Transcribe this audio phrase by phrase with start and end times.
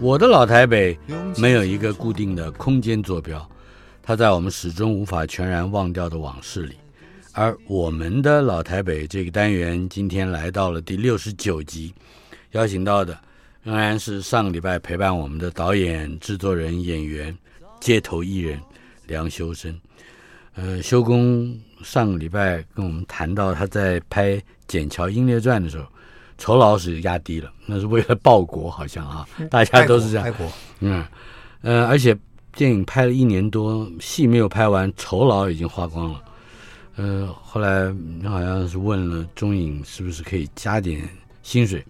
[0.00, 0.98] 我的老台北
[1.38, 3.48] 没有一个固定的空间坐标，
[4.02, 6.74] 它在我们始终无法全然忘掉的往事里。
[7.32, 11.94] 而我们的老台北这个单元今天来到了第六十九集，
[12.50, 13.18] 邀请到的
[13.62, 17.34] 仍然是上个礼拜陪伴我们的导演、制作人、演员、
[17.80, 18.60] 街头艺人
[19.06, 19.74] 梁修身。
[20.54, 24.32] 呃，修公上个礼拜跟我们谈到他在拍
[24.68, 25.86] 《剪桥英烈传》的时候。
[26.36, 30.34] 酬劳是压低了，那是为了报国，好像啊，大家都是这样。
[30.80, 31.04] 嗯，
[31.62, 32.16] 呃，而且
[32.54, 36.22] 电影拍了一年多，戏没有拍完，酬劳已经花光了。
[36.96, 37.92] 呃，后来
[38.24, 41.08] 好像是问了中影是不是可以加点
[41.42, 41.84] 薪水，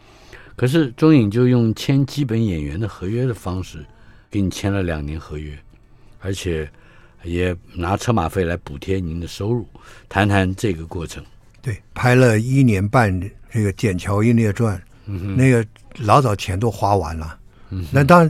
[0.57, 3.85] 可是中影就用签基本演员的合约的方式，
[4.31, 5.59] 给你签了两年合约，
[6.21, 6.71] 而且
[7.23, 9.67] 也拿车马费来补贴您的收入。
[10.09, 11.25] 谈谈这个过程。
[11.61, 13.11] 对，拍了一年半。
[13.55, 14.77] 这个《剑桥英烈传》，
[15.07, 15.65] 嗯，那个
[15.99, 17.39] 老早钱都花完了，
[17.71, 18.29] 嗯，那当然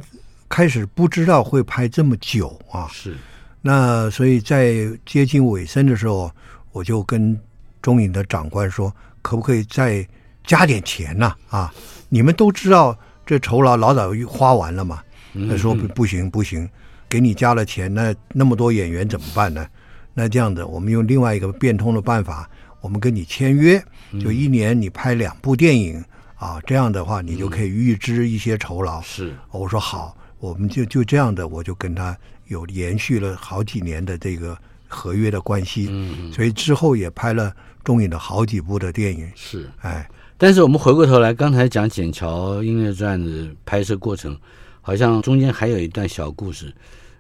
[0.51, 3.17] 开始不知道会拍这么久啊，是，
[3.63, 6.31] 那所以在接近尾声的时候，
[6.73, 7.35] 我就跟
[7.81, 10.07] 中影的长官说，可不可以再
[10.47, 11.35] 加点钱呢？
[11.49, 11.61] 啊？
[11.61, 11.75] 啊，
[12.11, 15.03] 你们都知道这酬劳老早花完了嘛，
[15.49, 16.69] 他说不不行不行，
[17.09, 19.67] 给你加了钱，那那么多演员怎么办呢？
[20.13, 22.47] 那这样子，我们用另外一个变通的办法。
[22.85, 23.83] 我们跟你签约，
[24.21, 26.05] 就一年你拍两部电影，嗯、
[26.37, 29.01] 啊，这样的话你就可以预支一些酬劳。
[29.01, 32.15] 是，我说好，我们就就这样的，我就跟他
[32.49, 34.55] 有延续了好几年的这个
[34.87, 35.89] 合约的关系。
[35.91, 37.51] 嗯，所以之后也拍了
[37.83, 39.27] 中影的好几部的电影。
[39.35, 40.07] 是，哎，
[40.37, 44.39] 但是我们回过头来，刚才讲《剪桥音乐传》的拍摄过程，
[44.83, 46.71] 好像中间还有一段小故事，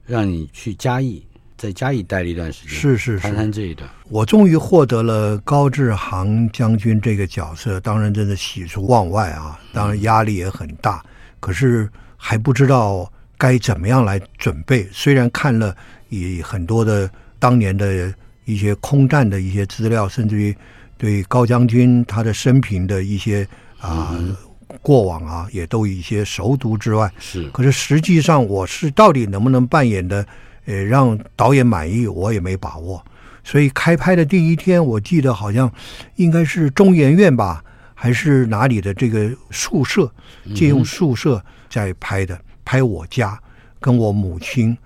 [0.04, 1.24] 让你去嘉义。
[1.56, 3.88] 在嘉义待了一段时间，是是是，谈谈这一段。
[4.08, 9.58] 我终于获得了高志航将军这个角色，当然真的喜出望外啊！
[9.72, 11.02] 当然压力也很大，
[11.40, 14.86] 可是还不知道该怎么样来准备。
[14.92, 15.74] 虽然看了
[16.08, 18.12] 以很多的当年的
[18.44, 20.54] 一些空战的一些资料，甚至于
[20.98, 23.46] 对高将军他的生平的一些
[23.78, 24.36] 啊、嗯、
[24.82, 27.48] 过往啊，也都有一些熟读之外，是。
[27.50, 30.26] 可是实际上，我是到底能不能扮演的？
[30.66, 33.04] 呃，让导演满意，我也没把握。
[33.42, 35.70] 所以开拍的第一天，我记得好像
[36.16, 37.62] 应该是中研院吧，
[37.94, 40.10] 还是哪里的这个宿舍，
[40.54, 43.38] 借用宿舍在拍的，拍我家，
[43.80, 44.76] 跟我母亲，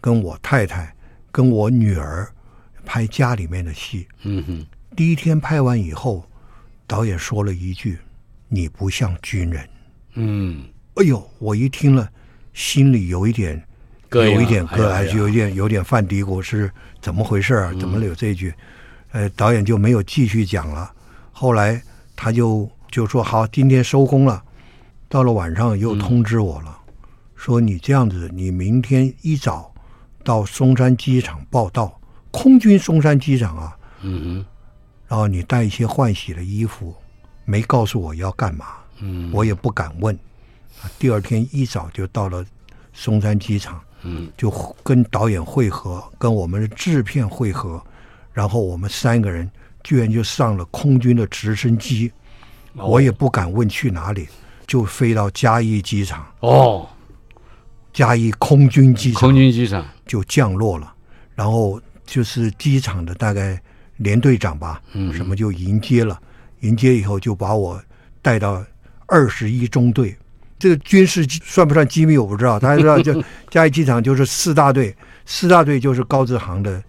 [0.00, 0.92] 跟我太太，
[1.30, 2.28] 跟我女儿
[2.84, 4.08] 拍家里面的戏。
[4.22, 4.66] 嗯哼。
[4.96, 6.28] 第一天拍完以后，
[6.88, 7.98] 导演说了一句
[8.48, 9.68] ：“你不像军人。”
[10.14, 10.64] 嗯。
[10.94, 12.10] 哎呦，我一听了，
[12.52, 13.62] 心里有一点。
[14.10, 16.70] 有一点歌，还是有一点有点犯嘀咕，是
[17.00, 17.72] 怎么回事啊？
[17.78, 18.54] 怎么有这句？
[19.12, 20.90] 呃，导演就没有继续讲了。
[21.32, 21.82] 后来
[22.16, 24.42] 他就就说：“好，今天收工了。”
[25.08, 26.78] 到了晚上又通知我了，
[27.34, 29.72] 说：“你这样子，你明天一早
[30.22, 31.98] 到松山机场报到，
[32.30, 34.46] 空军松山机场啊。”嗯哼。
[35.08, 36.94] 然后你带一些换洗的衣服，
[37.46, 38.66] 没告诉我要干嘛。
[39.00, 39.30] 嗯。
[39.32, 40.18] 我也不敢问。
[40.98, 42.44] 第二天一早就到了
[42.92, 43.80] 松山机场。
[44.02, 44.50] 嗯，就
[44.82, 47.82] 跟导演会合，跟我们的制片会合，
[48.32, 49.50] 然后我们三个人
[49.82, 52.12] 居然就上了空军的直升机，
[52.74, 54.28] 哦、我也不敢问去哪里，
[54.66, 56.26] 就飞到嘉义机场。
[56.40, 56.88] 哦，
[57.92, 59.84] 嘉义空军机场，空军机场。
[60.06, 60.94] 就降落了，
[61.34, 63.60] 然后就是机场的大概
[63.96, 66.18] 连队长吧，嗯，什么就迎接了，
[66.60, 67.78] 迎接以后就把我
[68.22, 68.64] 带到
[69.06, 70.16] 二十一中队。
[70.58, 74.94] 这个军事算不算机密我不知道，大家知道就嘉义机场就是四大队，
[75.24, 76.82] 四大队就是高志航的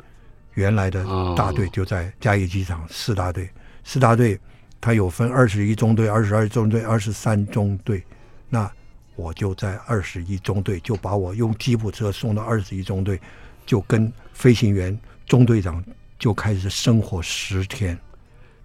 [0.56, 1.06] 原来的
[1.36, 3.50] 大队就在嘉义机场，四大队，
[3.84, 4.40] 四大队
[4.82, 8.04] 它有分二十一中队、二十二中队、二十三中队，
[8.50, 8.70] 那
[9.16, 13.20] 我就在二十一中队，就把我用吉普车送到二十一中队，
[13.66, 15.84] 就跟飞行员中队长
[16.18, 17.98] 就开始生活十天。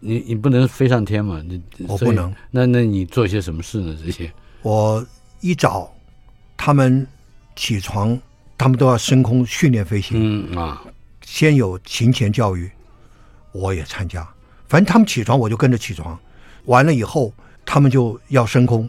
[0.00, 1.42] 你你不能飞上天嘛？
[1.46, 2.34] 你我不能。
[2.50, 3.96] 那那你做些什么事呢？
[4.04, 4.32] 这些？
[4.64, 5.06] 我
[5.42, 5.94] 一早，
[6.56, 7.06] 他们
[7.54, 8.18] 起床，
[8.56, 10.16] 他们都要升空训练飞行。
[10.18, 10.82] 嗯啊，
[11.20, 12.70] 先有行前教育，
[13.52, 14.26] 我也参加。
[14.66, 16.18] 反正他们起床，我就跟着起床。
[16.64, 17.30] 完了以后，
[17.66, 18.88] 他们就要升空，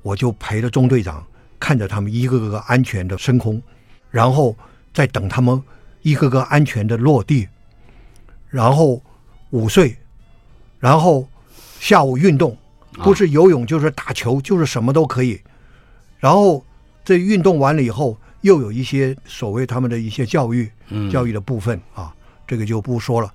[0.00, 1.22] 我就陪着中队长
[1.60, 3.62] 看着他们一个个安全的升空，
[4.10, 4.56] 然后
[4.94, 5.62] 再等他们
[6.00, 7.46] 一个个安全的落地，
[8.48, 8.98] 然后
[9.50, 9.94] 午睡，
[10.80, 11.28] 然后
[11.78, 12.56] 下午运动。
[12.94, 15.40] 不是游泳就是打球，就是什么都可以。
[16.18, 16.64] 然后
[17.04, 20.70] 这运动完了以后，又有一些所谓他们的一些教育，
[21.10, 22.14] 教育的部分啊，
[22.46, 23.32] 这个就不说了。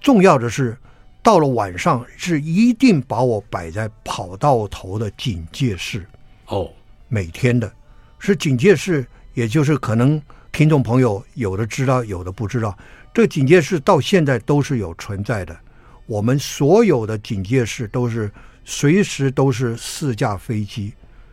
[0.00, 0.76] 重要的是，
[1.22, 6.06] 到了晚上是一定把我摆在跑道头的警戒室。
[6.46, 6.70] 哦，
[7.08, 7.70] 每天的，
[8.18, 9.04] 是警戒室，
[9.34, 10.22] 也就是可能
[10.52, 12.78] 听众朋友有的知道，有的不知道。
[13.12, 15.54] 这警戒室到现在都是有存在的。
[16.06, 18.30] 我们所有的警戒室都是。
[18.70, 20.92] 随时都是四架飞机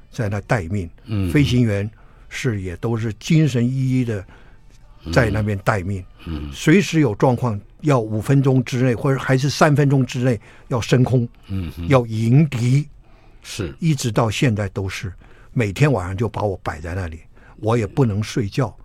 [0.09, 1.87] 在那待命，嗯，飞行员
[2.29, 4.25] 是也都是精神奕奕的
[5.13, 12.87] 在那边待命，嗯，随时有状况要五分钟之内或者还是三分钟之内要升空，嗯，要迎敌，
[13.43, 13.71] 是。
[13.79, 15.13] 一直到现在都是
[15.53, 17.19] 每天晚上就把我摆在那里，
[17.57, 18.75] 我也不能睡觉，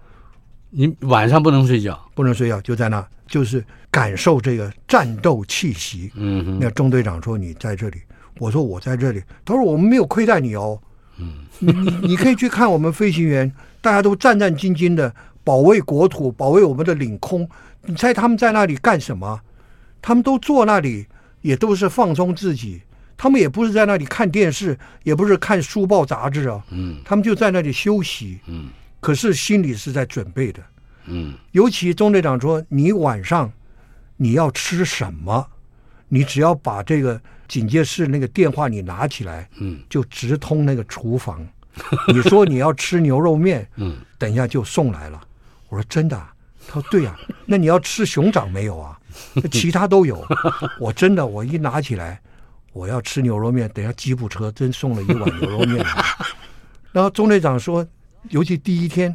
[0.68, 7.98] 你晚上不能睡觉，不能睡觉，就在那就是感受这个战斗气息，嗯，那中队长说你在这里。
[8.38, 10.80] 我说我在这里，他说我们没有亏待你哦，
[11.18, 13.50] 嗯，你你你可以去看我们飞行员，
[13.80, 15.14] 大家都战战兢兢的
[15.44, 17.48] 保卫国土，保卫我们的领空。
[17.84, 19.40] 你猜他们在那里干什么？
[20.00, 21.06] 他们都坐那里，
[21.40, 22.82] 也都是放松自己。
[23.16, 28.68] 他们也不是在那里看电视，也不是看书报杂志啊，嗯，他们就在那里休息，嗯，
[28.98, 30.60] 可是心里是在准备的，
[31.06, 33.52] 嗯，尤其中队长说，你晚上
[34.16, 35.46] 你要吃什么？
[36.08, 37.20] 你只要把这个
[37.52, 41.46] 警戒室那个电话你拿起来，嗯，就直通那个厨房。
[42.08, 45.20] 你说你要吃牛肉面，嗯，等一下就送来了。
[45.68, 46.16] 我说真的？
[46.66, 47.14] 他说对呀。
[47.44, 48.98] 那你要吃熊掌没有啊？
[49.50, 50.26] 其他都有。
[50.80, 52.18] 我真的，我一拿起来，
[52.72, 53.68] 我要吃牛肉面。
[53.74, 56.04] 等一下吉普车真送了一碗牛肉面来。
[56.90, 57.86] 然后中队长说，
[58.30, 59.14] 尤其第一天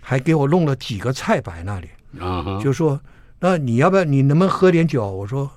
[0.00, 3.00] 还给我弄了几个菜摆那里，啊，就说
[3.38, 4.02] 那你要不要？
[4.02, 5.08] 你能不能喝点酒？
[5.08, 5.48] 我说。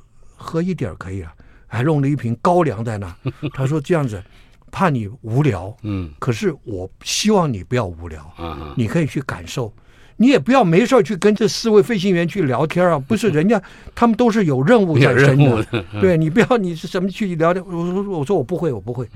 [0.42, 1.34] 喝一点可以啊，
[1.70, 3.16] 还弄了一瓶高粱在那。
[3.56, 4.22] 他说这样子，
[4.70, 5.74] 怕你无聊。
[5.84, 8.30] 嗯，可是我希望你不要无聊。
[8.38, 9.72] 嗯，你可以去感受，
[10.18, 13.00] 你也不要没事去跟这四位飞行员去聊天啊。
[13.00, 13.62] 不是人家
[13.96, 15.86] 他们都是有任务在身的。
[16.02, 17.64] 对，你不要你是什么去聊天。
[17.66, 19.08] 我说我说我不会我不会。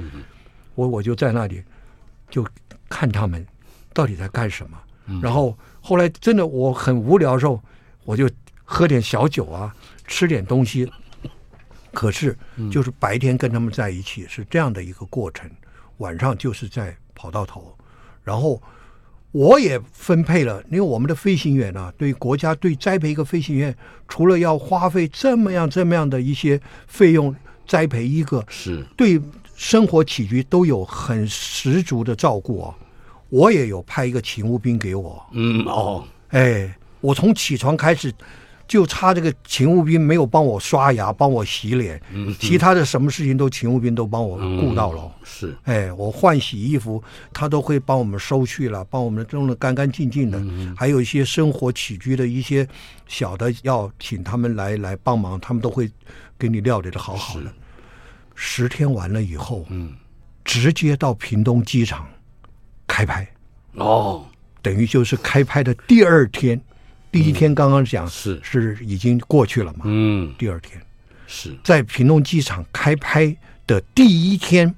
[0.75, 1.61] 我我就在那里
[2.29, 2.45] 就
[2.89, 3.45] 看他们
[3.93, 4.77] 到底在干什么。
[5.21, 7.61] 然后后来真的我很无聊的时候，
[8.05, 8.29] 我就
[8.63, 9.75] 喝点小酒啊，
[10.07, 10.89] 吃点东西。
[11.93, 12.35] 可是，
[12.71, 15.49] 就是白天跟他们在一起是这样的一个过程，
[15.97, 17.77] 晚上就是在跑到头，
[18.23, 18.61] 然后
[19.31, 23.73] 我也分配了，因为我们的飞行员啊，对国家对栽培一个飞行员，
[24.07, 27.33] 除了要花费这么样这么样的一些费用
[27.67, 29.21] 栽培一个，是对
[29.55, 32.75] 生活起居都有很十足的照顾啊。
[33.29, 38.13] 我也有派一个勤务兵给我，嗯哦，哎，我从起床开始。
[38.67, 42.01] 就差这个勤务兵没有帮我刷牙，帮我洗脸，
[42.39, 45.01] 其他的什么事情都勤务兵都帮我顾到了。
[45.03, 47.03] 嗯、是，哎，我换洗衣服，
[47.33, 50.39] 他都会帮我们收去了，帮我们弄得干干净净的。
[50.39, 52.67] 嗯、还有一些生活起居的一些
[53.07, 55.91] 小的，要请他们来来帮忙，他们都会
[56.39, 57.53] 给你料理的好好的。
[58.33, 59.93] 十天完了以后，嗯，
[60.43, 62.07] 直接到屏东机场
[62.87, 63.27] 开拍。
[63.75, 64.25] 哦，
[64.61, 66.59] 等于就是开拍的第二天。
[67.13, 69.81] 第一天刚刚讲是是已经过去了嘛？
[69.83, 70.81] 嗯，第二天
[71.27, 74.73] 是在屏东机场开拍的第一天，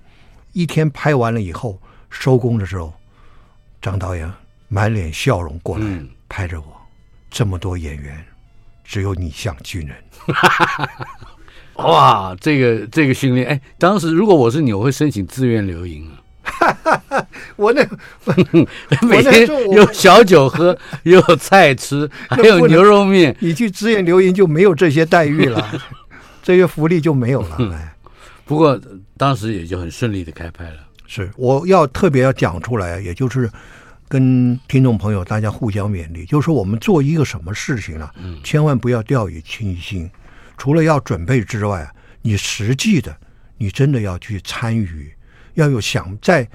[0.51, 2.93] 一天拍完了以后收工的时候，
[3.81, 4.29] 张导演
[4.67, 5.87] 满脸笑容过来
[6.27, 6.75] 拍着我。
[7.31, 8.25] 这么多演员，
[8.83, 9.95] 只有你像军人。
[11.75, 16.19] 哇，这个这个训练，哎，当时如果我是你，我会申请自愿留营啊。
[17.55, 17.88] 我那
[19.07, 23.35] 每天有小酒喝， 有菜吃，还有牛肉面。
[23.39, 25.81] 你去支援留营就没有这些待遇了，
[26.43, 27.57] 这些福利就没有了。
[27.74, 27.95] 哎，
[28.45, 28.79] 不过
[29.17, 30.77] 当时也就很顺利的开拍了。
[31.07, 33.50] 是，我要特别要讲出来，也就是
[34.07, 40.09] 跟听众朋友大家互相勉励，就是说我们做一个什么事情啊，嗯，千万不要掉以轻心。
[40.57, 41.88] 除了要准备之外，
[42.21, 43.15] 你实际的，
[43.57, 45.13] 你真的要去参与，
[45.53, 46.47] 要有想在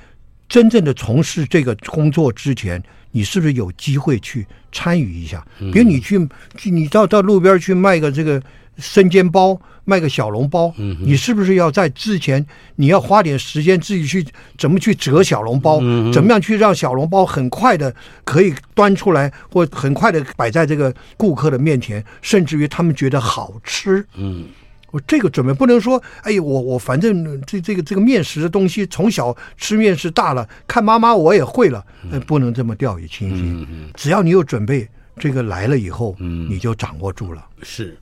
[0.50, 5.42] 真正的从事这个工作之前，你是不是有机会去参与一下？
[5.72, 6.28] 比如你去，
[6.64, 8.42] 你到到路边去卖个这个
[8.76, 9.58] 生煎包。
[9.86, 12.44] 卖个小笼包，你是不是要在之前
[12.76, 14.24] 你要花点时间自己去
[14.56, 15.78] 怎么去折小笼包，
[16.12, 17.92] 怎么样去让小笼包很快的
[18.22, 24.06] 可以端出来，或很快的摆在这个顾客的面前，甚至于他们觉得好吃。
[24.14, 24.44] 嗯，
[24.90, 31.84] 我这个准备不能说，哎呀，我我反正这这个这个面食的东西从小吃面食大了，看妈妈我也会了，
[32.26, 33.66] 不能这么掉以轻心。
[33.94, 37.46] 只要你有准备，这个来了以后，你就掌握住了。
[37.62, 37.96] 是。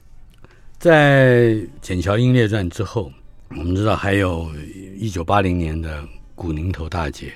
[0.79, 1.47] 在
[1.83, 3.13] 《筧桥英烈传》之后，
[3.51, 4.49] 我们知道还有
[4.97, 6.03] 一九八零年的
[6.37, 7.27] 《古宁头大捷》，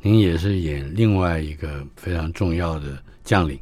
[0.00, 3.58] 您也是演另外一个非常重要的将领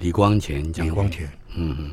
[0.00, 0.92] 李光前将领。
[0.92, 1.90] 李光前，嗯嗯，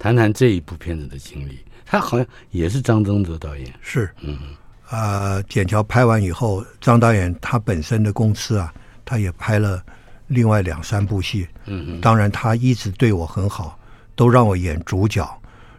[0.00, 1.60] 谈谈这一部片子的经历。
[1.92, 3.70] 他好像也是张宗泽导演。
[3.82, 4.34] 是，嗯
[4.88, 8.72] 啊，呃，《筧桥》拍完以后，张导演他本身的公司啊，
[9.04, 9.84] 他也拍了
[10.28, 11.46] 另外两三部戏。
[11.66, 13.78] 嗯嗯，当然他一直对我很好，
[14.16, 15.22] 都让我演主角。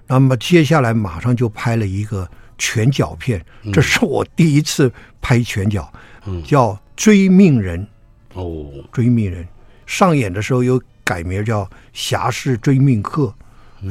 [0.06, 2.30] 那么接下来马上就拍了一个
[2.60, 3.44] 拳脚片，
[3.74, 5.92] 这是我第一次拍拳脚，
[6.46, 7.82] 叫《追命人》。
[8.40, 8.44] 哦，
[8.92, 9.44] 《追命人》
[9.88, 13.34] 上演的时候有改名叫《侠士追命客》。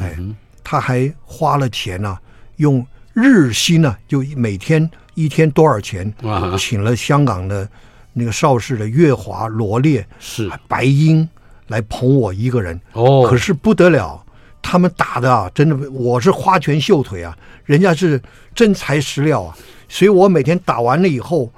[0.01, 0.17] 哎，
[0.65, 2.19] 他还花了钱呢，
[2.57, 6.13] 用日薪呢，就每天一天多少钱，
[6.59, 7.69] 请了香港的
[8.13, 11.29] 那个邵氏的月华、罗列、是白鹰
[11.69, 12.81] 来捧我一个人。
[12.93, 14.23] 哦，可是不得了。
[14.65, 18.23] 他们打的啊，真的，我是花拳绣腿啊，人家是
[18.55, 19.57] 真材实料啊，
[19.89, 21.53] 所以我每天打完了以后，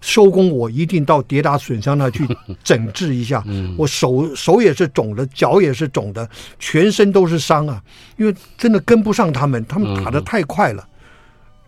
[0.00, 2.26] 收工我一定到跌打损伤那去
[2.64, 3.44] 整治一下，
[3.78, 6.28] 我手手也是肿的，脚也是肿的，
[6.58, 7.82] 全身都是伤啊，
[8.16, 10.86] 因为真的跟不上他们，他们打的太快了。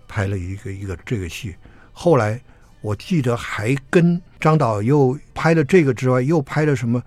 [0.08, 1.54] 拍了一个一个这个戏，
[1.92, 2.38] 后来
[2.82, 7.02] 我记得还跟张导又拍了这个之外，又拍了什么？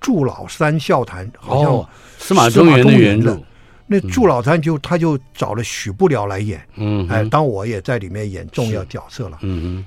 [0.00, 3.36] 祝老三笑谈，好像司马中原的原著。
[3.88, 9.86] 那祝老三就他就找了许不了来演，嗯，哎，当我也在里面演重要角色了，嗯嗯，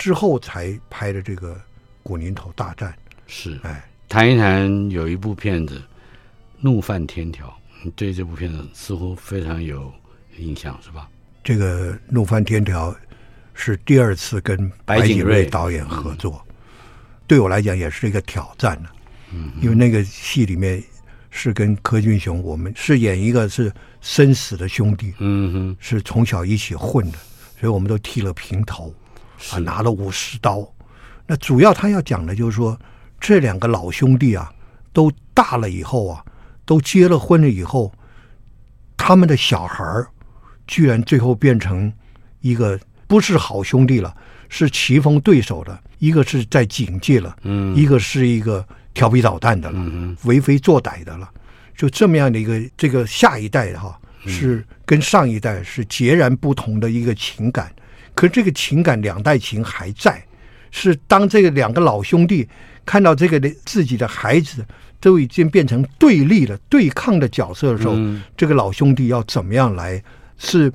[0.00, 1.54] 之后才拍的这个
[2.02, 2.90] 《古宁头大战》。
[3.26, 5.74] 是，哎，谈一谈有一部片子
[6.58, 7.46] 《怒犯天条》，
[7.84, 9.92] 你对这部片子似乎非常有
[10.38, 11.06] 印象，是吧？
[11.44, 12.90] 这个《怒犯天条》
[13.52, 16.42] 是第二次跟白景瑞导演合作，
[17.26, 18.88] 对我来讲也是一个挑战呢。
[19.34, 20.82] 嗯，因为那个戏里面
[21.28, 27.18] 是跟柯俊雄，我们是演一个是生死的兄弟，嗯哼，是从小一起混的，
[27.60, 28.94] 所以我们都剃了平头，
[29.52, 30.66] 啊，拿了武士刀。
[31.26, 32.78] 那主要他要讲的就是说，
[33.18, 34.52] 这两个老兄弟啊，
[34.92, 36.24] 都大了以后啊，
[36.64, 37.92] 都结了婚了以后，
[38.96, 40.06] 他们的小孩儿
[40.66, 41.92] 居然最后变成
[42.40, 44.14] 一个不是好兄弟了，
[44.48, 48.64] 是棋逢对手的，一个是在警界了，嗯，一个是一个。
[48.92, 51.30] 调皮捣蛋的了，为非作歹的了，
[51.76, 57.72] 就这么样的一个这个下一代哈，是跟上一代是截然不同的一个情感。
[58.20, 60.22] 可这个情感两代情还在，
[60.70, 62.46] 是当这个两个老兄弟
[62.84, 64.62] 看到这个自己的孩子
[65.00, 67.94] 都已经变成对立了、对抗的角色的时候，
[68.36, 70.04] 这个老兄弟要怎么样来？
[70.36, 70.70] 是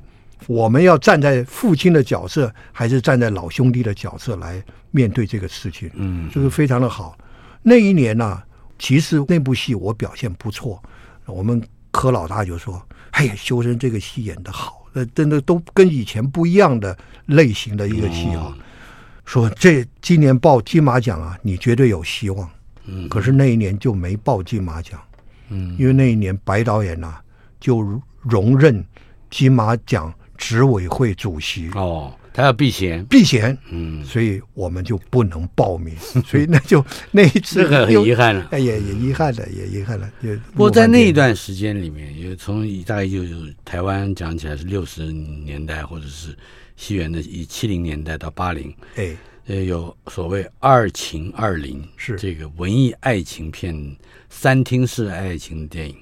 [0.48, 4.60] 我们要站在父亲的角色，还是站在老兄弟的角色来
[4.90, 5.88] 面对这个事情？
[5.94, 7.16] 嗯，这个非常的好。
[7.62, 8.44] 那一年呢、啊，
[8.76, 10.82] 其实那部戏我表现不错，
[11.26, 11.62] 我们
[11.92, 18.56] 柯老大就说：“哎呀，修身这个戏演得好，那真的都跟以前不一样的类型的一个戏啊。”
[19.26, 22.48] 说这今年报金马奖啊，你绝对有希望。
[22.86, 24.98] 嗯，可是那一年就没报金马奖。
[25.50, 27.22] 嗯，因为那一年白导演呐、啊、
[27.60, 27.82] 就
[28.22, 28.82] 荣任
[29.28, 31.68] 金马奖执委会主席。
[31.74, 32.14] 哦。
[32.36, 35.96] 他要避嫌，避嫌，嗯，所以我们就不能报名，
[36.28, 40.12] 所以那就那一次这个很遗憾了，哎，也也遗憾了，也遗憾了。
[40.20, 46.36] 也不过在那一段时间里面，也从大概就是台湾讲起来是六十年代，或者是
[46.76, 49.16] 西元的以七零年代到八零，哎，
[49.46, 52.16] 呃，有所谓二情二零，是。
[52.16, 53.96] 这个文艺爱情片，
[54.28, 55.96] 三厅式爱情电影，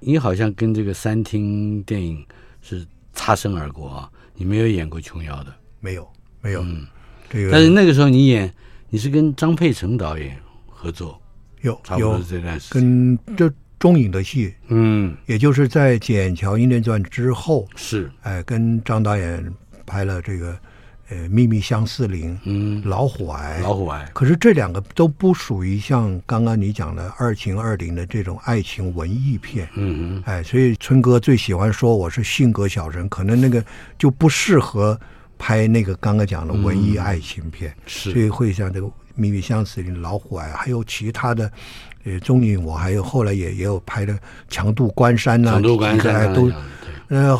[0.00, 2.26] 你好像跟这个三厅电影
[2.60, 5.54] 是擦身而过啊，你没有演过琼瑶的。
[5.80, 6.08] 没有，
[6.40, 6.62] 没有。
[6.62, 6.86] 嗯，
[7.28, 7.50] 这个。
[7.50, 8.52] 但是那个时候你演，
[8.88, 10.36] 你是跟张佩成导演
[10.68, 11.20] 合作，
[11.62, 12.82] 有差不多是这段时间。
[12.82, 19.52] 跟这中影的戏，嗯，也就是在《剪桥英烈传》之后，是，哎，跟张导演
[19.86, 20.54] 拍了这个
[21.08, 24.06] 呃《秘密相思林》、嗯，老虎癌、老虎癌。
[24.12, 29.66] 可是这两个都不属于像刚刚你讲的二情二零的这种爱情文艺片。
[29.76, 33.64] 嗯嗯，哎，所以春哥最喜欢说我是性格小人，可能那个
[33.98, 35.00] 就不适合
[35.40, 37.70] 拍那个刚刚讲的文艺爱情片。
[37.70, 41.50] 嗯、是，所以会像这个《秘密相似的》、老虎啊，还有其他的。
[42.04, 44.14] 呃，中影我还有后来也也有拍的
[44.48, 46.50] 《强渡关山》呐，强渡关山都，
[47.08, 47.38] 呃，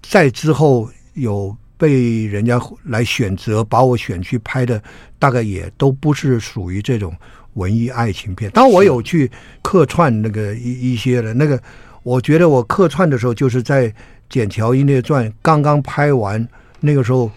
[0.00, 4.82] 在之后有被人家来选择把我选去拍的，
[5.18, 7.14] 大概也都不是属于这种
[7.54, 8.50] 文艺爱情片。
[8.52, 9.30] 当我有去
[9.60, 11.62] 客串那个一一些的，那个
[12.02, 13.86] 我觉得我客串的时候，就是在
[14.30, 16.48] 《剪桥英烈传》刚刚拍完，
[16.80, 17.30] 那个时候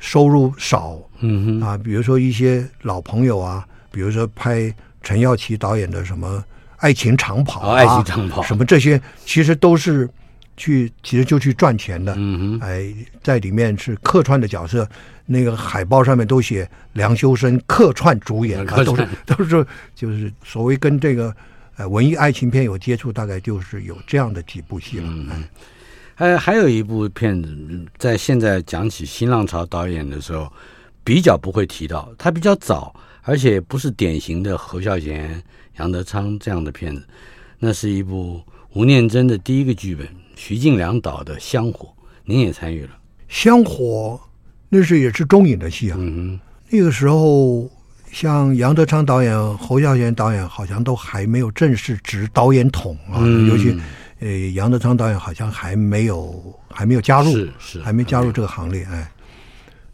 [0.00, 4.74] 收入少，嗯哼啊，比如说一些老朋友啊，比如说拍。
[5.02, 6.38] 陈耀琪导演的什么
[6.78, 10.10] 《爱情长跑》啊，哦，爱情长跑，什么这些，其实都是
[10.56, 12.12] 去，其实就去赚钱的。
[12.16, 14.84] 嗯哼，哎，在里面是客串的角色，
[15.26, 21.32] 那个海报上面都写梁修身客串主演，客串都是 都是就是所谓跟这个
[21.76, 25.04] 呃文艺爱情片有接触，大概就是有这样的几部戏了。
[25.06, 25.44] 嗯，
[26.16, 30.50] 还还有一部片子，在现在讲起新浪潮导演的时候，
[31.04, 32.92] 比较不会提到，他比较早。
[33.28, 35.42] 而且不是典型的侯孝贤、
[35.80, 37.04] 杨德昌这样的片子，
[37.58, 38.40] 那是一部
[38.72, 40.06] 吴念真的第一个剧本，
[40.36, 41.88] 徐敬良导的《香火》，
[42.24, 42.90] 您也参与了。
[43.26, 44.20] 《香火》
[44.68, 45.96] 那是也是中影的戏啊。
[45.98, 47.68] 嗯哼，那个时候
[48.12, 53.76] 像杨德昌导演、侯孝贤导演好像都还没有正式执导演筒啊，嗯、尤其
[54.20, 59.10] 呃杨德昌导演好像还没有还没有加入，是是还没加入这个行列，哎。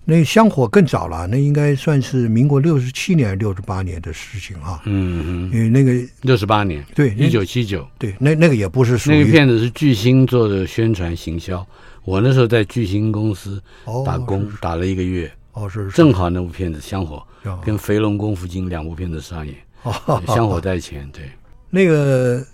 [0.05, 4.83] 那香火更早了，那应该算是民国六十七年、六十八年的事情啊。
[4.85, 11.65] 嗯嗯，因为那个六十八年，对，一九七九，对，那那个也不是属于那个片子是巨星做的宣传行销。
[12.05, 13.63] 我那时候在巨星公司
[14.05, 15.31] 打工，哦、打了一个月。
[15.53, 19.55] 哦，是，是正好那部片子《香火》哦、跟《肥龙功夫经》两部片子上演。
[19.85, 21.31] 哦，香火在前，对。
[21.71, 22.45] 那个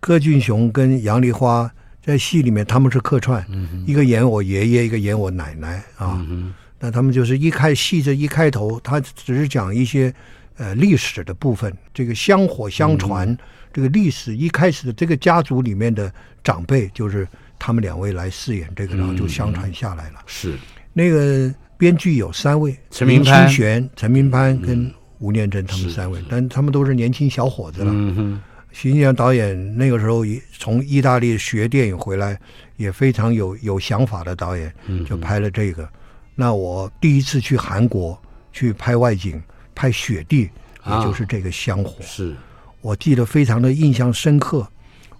[0.00, 1.70] 柯俊雄跟杨丽花
[2.02, 6.24] 在戏里面他们是客串，嗯、一个演我爷爷，一个演我奶奶啊。
[6.28, 10.14] 嗯那他们就是一开戏这一开头，他只是讲一些
[10.58, 13.38] 呃历史的部分，这个香火相传，嗯、
[13.72, 16.08] 这个历史一开始的这个家族里面的
[16.44, 17.26] 长辈，就是
[17.58, 20.20] 他们两位来饰演这个，然后就相传下来了。
[20.20, 20.54] 嗯、是。
[20.92, 23.48] 那个编剧有三位：陈明潘、
[23.96, 27.90] 陈明潘跟吴念真，他们三位，但他们都是年轻小伙子了。
[27.92, 28.40] 嗯哼，
[28.80, 30.24] 徐敬良导演那个时候
[30.56, 32.38] 从意大利学电影回来，
[32.76, 34.72] 也非常有有想法的导演，
[35.04, 35.82] 就拍了这个。
[35.82, 35.88] 嗯
[36.36, 38.16] 那我第一次去韩国
[38.52, 39.42] 去拍外景，
[39.74, 40.48] 拍雪地，
[40.86, 41.90] 也就是这个香火。
[41.98, 42.36] 啊、是，
[42.80, 44.64] 我记得非常的印象深刻。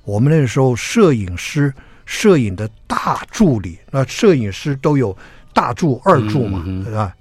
[0.04, 1.74] 我们那个时候摄影师、
[2.06, 5.18] 摄影的大助理，那摄影师都有
[5.52, 7.12] 大助、二助嘛，对、嗯、吧？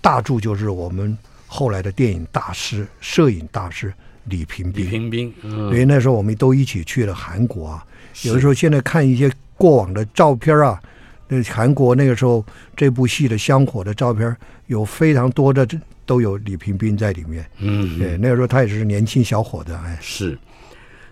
[0.00, 1.14] 大助就是我们
[1.46, 3.92] 后来的电影大师、摄影大师
[4.24, 4.84] 李平斌。
[4.84, 7.86] 李平斌，嗯、因为那时候我们都一起去了韩国啊。
[8.22, 10.80] 有的时候现在看一些过往的照片啊。
[11.28, 12.44] 那韩国那个时候，
[12.76, 15.66] 这部戏的香火的照片有非常多的，
[16.04, 17.46] 都有李平斌在里面。
[17.58, 19.72] 嗯，对，那个时候他也是年轻小伙子。
[19.72, 20.38] 哎，是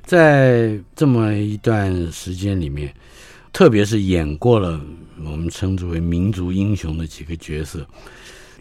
[0.05, 2.93] 在这么一段时间里面，
[3.51, 4.79] 特别是演过了
[5.25, 7.87] 我们称之为民族英雄的几个角色，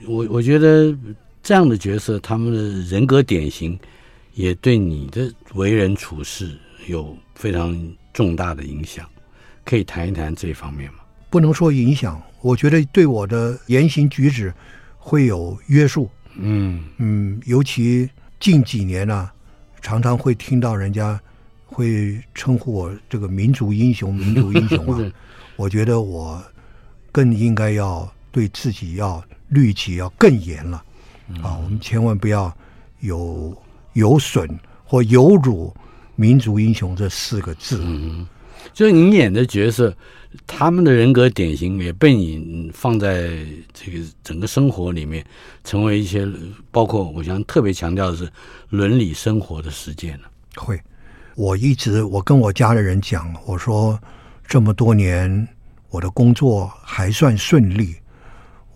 [0.07, 0.95] 我我觉得
[1.43, 3.77] 这样的角色，他们的人格典型
[4.39, 7.77] 也对你的为人处事有非常
[8.13, 9.05] 重大的影响。
[9.65, 10.99] 可以谈一谈这方面吗？
[11.29, 14.53] 不能说影响，我觉得对我的言行举止
[14.97, 16.09] 会有约束。
[16.35, 19.33] 嗯嗯，尤其近几年呢、啊，
[19.81, 21.19] 常常会听到人家
[21.65, 25.11] 会称呼我这个民族英雄、民族英雄啊。
[25.57, 26.41] 我觉得我
[27.11, 30.81] 更应该要对自己要律己要更严了、
[31.27, 31.59] 嗯、啊！
[31.61, 32.55] 我们千万不要
[33.01, 33.53] 有
[33.99, 34.49] 有损
[34.83, 35.71] 或有辱
[36.15, 37.79] 民族英雄这四个字。
[37.83, 38.25] 嗯，
[38.73, 39.95] 就是你演的角色。
[40.45, 45.25] 他们的人格典型也被你放在这个整个生活里面，
[45.63, 46.23] 成为一些
[46.69, 48.29] 包括我想特别强调的是
[48.69, 50.29] 伦理生活的实践了。
[50.55, 50.79] 会，
[51.35, 53.99] 我一直我跟我家的人讲，我说
[54.45, 55.47] 这么多年
[55.89, 57.95] 我的工作还算顺利，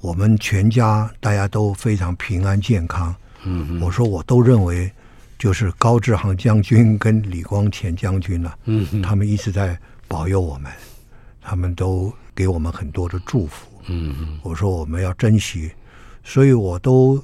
[0.01, 3.15] 我们全家大家都非常平安健康。
[3.43, 4.91] 嗯，我说我都认为
[5.43, 8.57] 就是高志航将军跟李光前将军呢、啊。
[8.63, 9.77] 嗯，他们一直在
[10.07, 10.71] 保佑我们。
[11.41, 15.69] 他们都给我们很多的祝福，嗯嗯，我说我们要珍惜，
[16.23, 17.21] 所以我都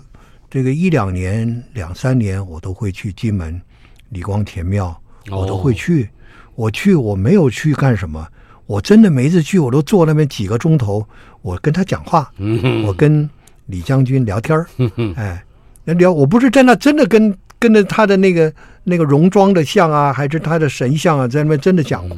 [0.49, 3.61] 这个一两年、两三年，我都会去金门
[4.09, 4.93] 李光前庙，
[5.31, 6.09] 我都会去。
[6.55, 8.27] 我去，我没有去干什么，
[8.65, 11.07] 我真的每一次去，我都坐那边几个钟头，
[11.41, 13.29] 我跟他讲话，嗯我跟
[13.67, 14.67] 李将军聊天儿，
[15.15, 15.41] 哎，
[15.85, 18.51] 那聊我不是在那真的跟跟着他的那个
[18.85, 22.09] 那个戎装的像啊，还是他的神像啊，在那边真的讲，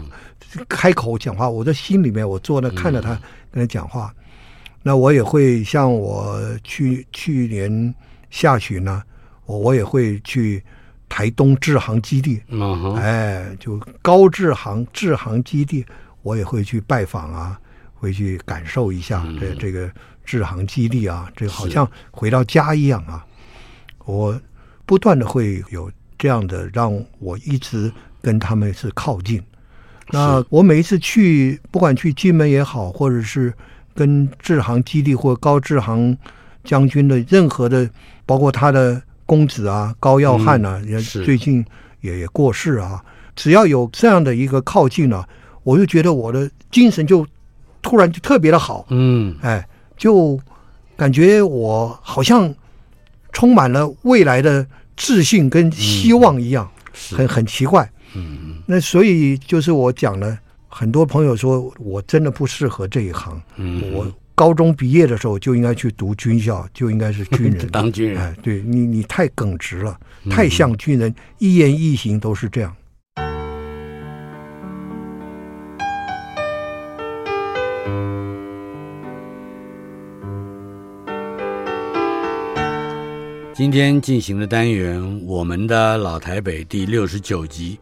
[0.70, 3.10] 开口讲话，我在心里面我坐那看着他
[3.52, 4.14] 跟他讲话，
[4.84, 7.94] 那我也会像我去去年
[8.30, 9.02] 下旬呢，
[9.46, 10.64] 我我也会去
[11.10, 15.86] 台东制航基地，嗯，哎，就高制航制航基地。
[16.24, 17.60] 我也会去拜访啊，
[17.96, 19.90] 会去感受一下这这个
[20.24, 23.26] 制航基地啊，这个好像回到家一样啊。
[24.06, 24.40] 我
[24.86, 27.92] 不断的会有这样的，让我一直
[28.22, 29.42] 跟他们是靠近。
[30.10, 33.54] 那我每一次去，不管去金门也好，或者是
[33.96, 36.18] 跟志航基地或高志航
[36.64, 37.90] 将军的任何的，
[38.26, 41.66] 包括他的公子啊高耀汉啊，也最近
[42.02, 43.04] 也也过世啊。
[43.36, 45.30] 只要有这样的一个靠近呢、啊。
[45.64, 47.24] 我就觉得我的精神就
[47.84, 49.64] 突然就特别的好，嗯，哎，
[49.96, 50.40] 就
[50.98, 52.52] 感觉我好像
[53.32, 54.66] 充满了未来的
[54.98, 56.70] 自信跟希望一样，
[57.12, 67.68] 嗯、很很奇怪，嗯，那所以就是我讲了，很多朋友说我真的不适合这一行，嗯，我高中毕业的时候就应该去读军校，就应该是军人。
[67.70, 72.76] 当军人，哎，对你你太耿直了，太像军人，嗯、一言一行都是这样。
[83.62, 87.78] 今天进行的单元，我们的老台北第六十九集，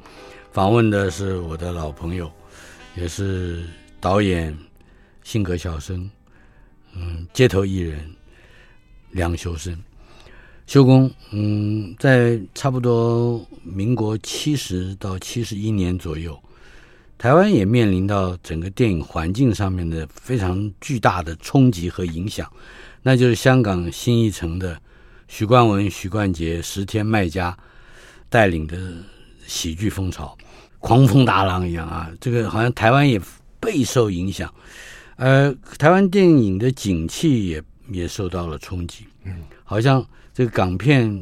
[0.51, 2.29] 访问的是我的老朋友，
[2.97, 3.63] 也是
[3.97, 4.53] 导演、
[5.23, 6.11] 性格小生，
[6.93, 7.97] 嗯，街头艺人
[9.11, 9.81] 梁修身。
[10.67, 16.37] 修公，嗯，在差不多民国七十到七十一年左右，
[17.17, 22.51] 台湾也面临到整个电影环境上面的非常巨大的冲击和影响，
[23.01, 24.77] 那就是香港新艺城的。
[25.29, 27.55] 许冠文、许冠杰、石天麦家
[28.29, 28.77] 带领的
[29.45, 30.35] 喜剧风潮，
[30.79, 32.11] 狂风大浪一样啊！
[32.19, 33.21] 这个好像台湾也
[33.59, 34.51] 备受影响，
[35.17, 39.05] 呃，台湾电影的景气也也受到了冲击。
[39.23, 41.15] 嗯，好像这个港片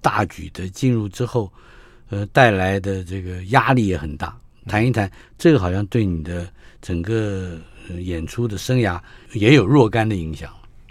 [0.00, 1.52] 大举的进入之后，
[2.10, 4.34] 呃，带来的这个压力也很大。
[4.66, 6.48] 谈一谈这个，好像对你的
[6.80, 7.58] 整个
[7.98, 9.00] 演出的生涯
[9.32, 10.48] 也有若干的影响。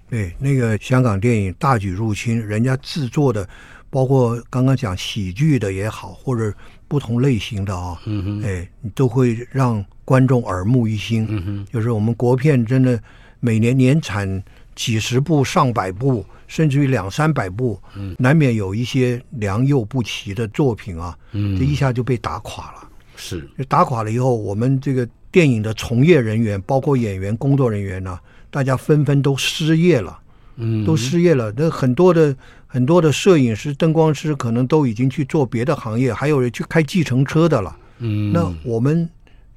[0.10, 3.48] 对，那个香港电影大举入侵，人家制作的，
[3.90, 6.54] 包括刚刚讲喜剧的也好，或者
[6.88, 11.26] 不同类型的啊，嗯哼，哎，都会让观众耳目一新。
[11.30, 12.98] 嗯哼，就是我们国片真的
[13.42, 14.42] 每年年产
[14.76, 22.90] 几十部、上百部，甚至于两三百部，嗯，难免有一些良莠不齐的作品啊，嗯，这一下就被打垮了。
[23.18, 28.22] 是，打垮了以后，我们这个电影的从业人员，包括演员、工作人员呢、啊。
[28.50, 30.20] 大家纷纷都失业了，
[30.56, 31.54] 嗯，都失业了。
[31.56, 37.76] 那很多的很多的摄影师、灯光师可能都已经去做别的行业，还有人去开计程车的了。
[38.00, 39.10] 嗯，那我们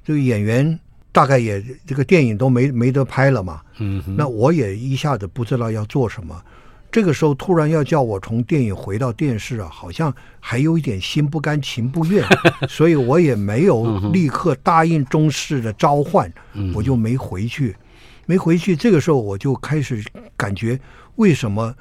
[0.03, 0.79] 这个演员
[1.11, 3.61] 大概也这个电影都没没得拍了嘛。
[3.79, 6.39] 嗯，那我也一下子不知道要做什么。
[6.91, 12.21] 这个时候突然要叫我从电影回到电视啊，好像还有一点心不甘情不愿，
[12.67, 17.73] 所以我也没有立刻答应中视的召唤，嗯，我就没回去。
[18.31, 20.01] 没回去，这个时候我就开始
[20.37, 20.79] 感觉，
[21.17, 21.75] 为什么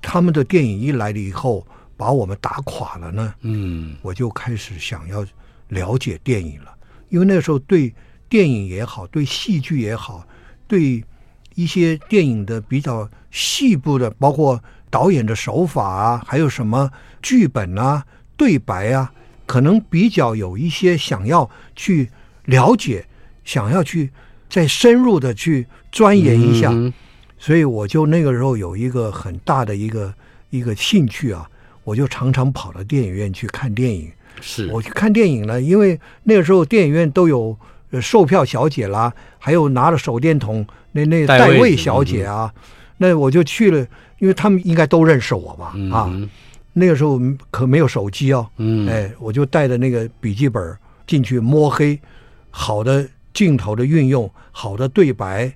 [0.00, 1.64] 他们的电影一来了以后，
[1.96, 3.32] 把我们打垮了呢？
[3.42, 5.24] 嗯，我就开始想要
[5.68, 6.74] 了解电影了，
[7.08, 7.94] 因为那个时候对
[8.28, 10.26] 电影也好，对戏剧也好，
[10.66, 11.04] 对
[11.54, 14.60] 一些电影的比较细部的，包括
[14.90, 16.90] 导演的手法啊，还有什么
[17.22, 18.04] 剧本啊、
[18.36, 19.12] 对白啊，
[19.46, 22.10] 可能比较有一些想要去
[22.46, 23.06] 了解，
[23.44, 24.10] 想要去。
[24.52, 26.90] 再深入的去钻研一下，嗯，
[27.38, 30.12] 所以我就那个时候有一个很大的一个
[30.48, 31.46] 一个兴趣啊，
[31.84, 34.10] 我就常常跑到电影院去看电影。
[34.40, 34.66] 是。
[34.72, 37.54] 我去看电影呢，因为那个时候电影院都有
[38.00, 42.52] 售票小姐啦，还有拿着手电筒那那带位小姐啊，
[42.96, 43.86] 那我就去了，
[44.18, 46.10] 因为他们应该都认识我吧，嗯，啊，
[46.72, 50.74] 那个时候可没有手机哦，嗯，哎，我就带着那个笔记本
[51.06, 52.00] 进去摸黑，
[52.50, 53.06] 好的。
[53.34, 55.50] 镜头的运用，好的对白，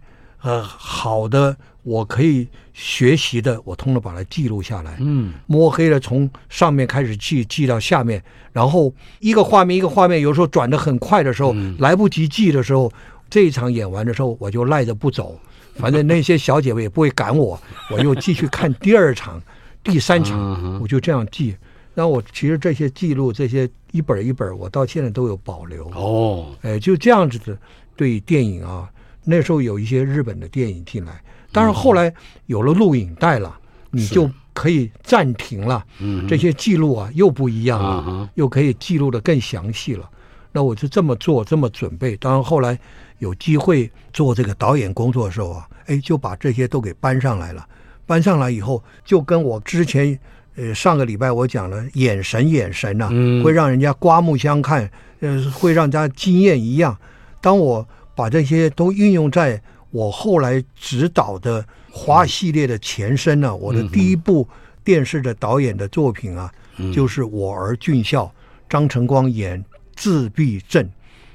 [0.46, 4.96] 呃，好的我可以学习的，我通通把它记录下来。
[5.00, 12.92] 嗯，摸黑了，从上面开始记，记到下面，然后一个画面一个画面，有时候转得很快的时候，嗯、来不及记的时候，
[13.28, 15.36] 这一场演完的时候，我就赖着不走，
[15.74, 19.42] 反正那些小姐妹也不会赶我，我又继续看第二场、
[19.82, 21.56] 第三场，我就这样记。
[21.92, 25.88] 那我其实这些记录，这些一本一本，我到现在都有保留。
[25.90, 27.58] 哦，哎，就这样子的
[27.96, 28.88] 对电影啊，
[29.26, 31.20] 那时候有一些日本的电影进来，
[31.52, 32.12] 当然后来
[32.46, 33.58] 有了录影带了，
[33.90, 40.08] 嗯、你就可以暂停了，嗯，这些记录啊又不一样了，嗯、又可以记录得更详细了。
[40.52, 42.16] 那我就这么做，这么准备。
[42.16, 42.78] 当然后来
[43.18, 47.66] 有机会做这个导演工作的时候啊，哎，就把这些都给搬上来了。
[48.06, 50.18] 搬上来以后，就跟我之前
[50.54, 54.88] 呃上个礼拜我讲了，眼神眼神呐、啊，嗯、会让人家刮目相看，
[55.20, 56.96] 呃，会让人家惊艳一样。
[57.42, 57.86] 当我
[58.16, 64.48] 把这些都运用在我后来指导的花系列的前身呢、我的第一部
[64.82, 68.24] 电视的导演的作品啊，嗯、就是《我儿俊孝》，
[68.68, 69.64] 张晨光演。
[69.98, 70.86] 自闭症，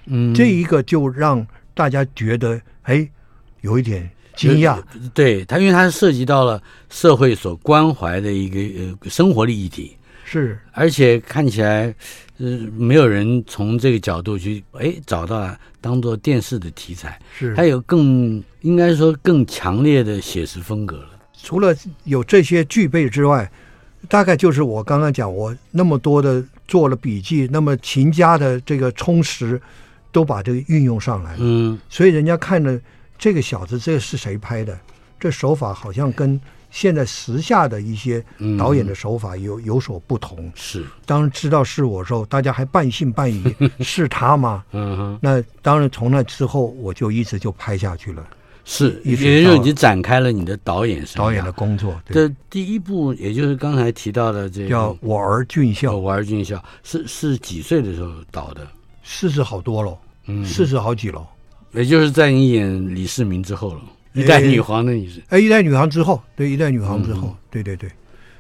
[0.06, 3.10] 嗯，这一个就让大家觉得，哎，
[3.62, 4.80] 有一点惊讶。
[5.16, 9.98] 对他，因为他涉及到了社会所关怀的一个呃生活的议题，
[10.32, 11.94] 是，而且看起来，
[12.38, 12.46] 呃，
[12.78, 21.10] 没有人从这个角度去，哎，找到了当做电视的题材，是，还有更应该说更强烈的写实风格了。
[21.44, 23.52] 除了有这些具备之外，
[24.08, 26.44] 大概就是我刚刚讲，我那么多的。
[26.68, 29.62] 做了笔记，那么勤加的这个充实，
[30.10, 31.40] 都把这个运用上来了。
[31.42, 32.80] 嗯，所以人家看着
[33.18, 34.80] 这个小子，这是谁拍的？
[35.20, 36.40] 这手法好像跟
[36.72, 38.24] 现在时下的一些
[38.58, 40.52] 导演的手法有有所不同。
[40.56, 43.44] 是，当知道是我时候，大家还半信半疑，
[43.84, 44.64] 是他吗？
[44.72, 45.20] 嗯哼。
[45.22, 48.26] 那当然，从那之后我就一直就拍下去了。
[48.64, 52.00] 是，也就已经展开了你的导演导演的工作。
[52.06, 55.94] 这第一部，也就是刚才提到的这个叫《我儿俊孝》。
[55.98, 58.66] 我儿俊孝是是几岁的时候导的？
[59.04, 61.28] 四十好多了，嗯，四十好几了。
[61.74, 63.82] 也就是在你演李世民之后了，
[64.14, 65.22] 一代女皇的你是？
[65.30, 67.90] 哎，一代女皇之后，对，一代女皇之后，对对对，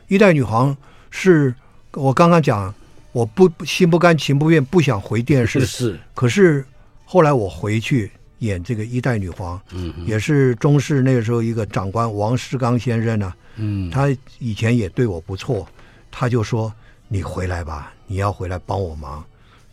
[0.07, 0.75] 一代女皇
[1.09, 1.53] 是
[1.93, 2.73] 我刚刚讲，
[3.11, 5.99] 我不心不甘情不愿，不想回电视，是。
[6.13, 6.65] 可是
[7.05, 8.11] 后来我回去。
[8.41, 14.07] 演这个一代女皇，嗯，也是中视那个时候一个长官王世刚先生呢、啊，嗯，他
[14.39, 15.63] 以前也对我不错，
[16.09, 16.73] 他就说
[17.07, 19.23] 你回来吧，你要回来帮我忙。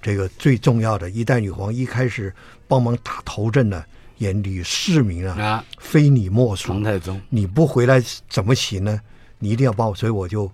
[0.02, 2.30] 这个最重要的一代女皇一开始
[2.66, 3.82] 帮忙打头阵的
[4.18, 5.64] 演李世民啊，啊。
[5.78, 6.68] 非你莫属。
[6.68, 9.00] 唐太宗，你不回来怎么行呢？
[9.38, 10.50] 你一定要帮我，所以我就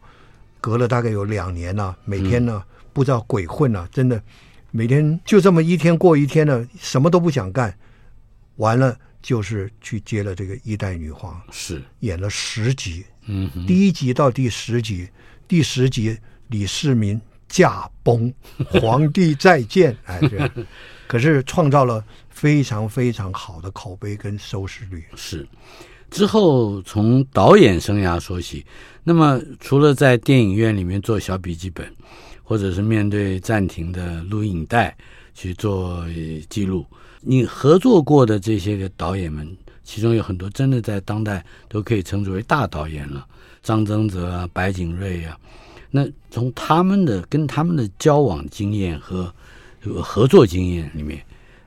[0.60, 4.22] 隔了大概有两年了、啊，每天呢、啊嗯、不知道鬼混了、啊，真的
[4.70, 7.74] 每天就这么一天过一天呢，什么都不想干。
[8.56, 11.82] 完了就是去接了这个一代女皇，是。
[12.00, 15.08] 演了十集，嗯，第一集到第十集，
[15.48, 16.16] 第十集
[16.48, 18.32] 李世民驾崩，
[18.80, 20.48] 皇帝再见，哎，这
[21.06, 25.04] 可是创造了非常非常好的口碑跟收视率。
[25.14, 25.46] 是
[26.10, 28.64] 之后从导演生涯说起，
[29.02, 31.92] 那么除了在电影院里面做小笔记本，
[32.42, 34.96] 或者是面对暂停的录影带
[35.34, 36.04] 去做
[36.48, 36.86] 记录。
[37.20, 43.26] 你合作过的这些个导演们，其中有很多真的在当代都可以称之为大导演了，
[43.62, 45.36] 张增泽啊、白景瑞啊。
[45.90, 49.32] 那从他们的跟他们的交往经验和
[50.02, 51.22] 合作经验里面，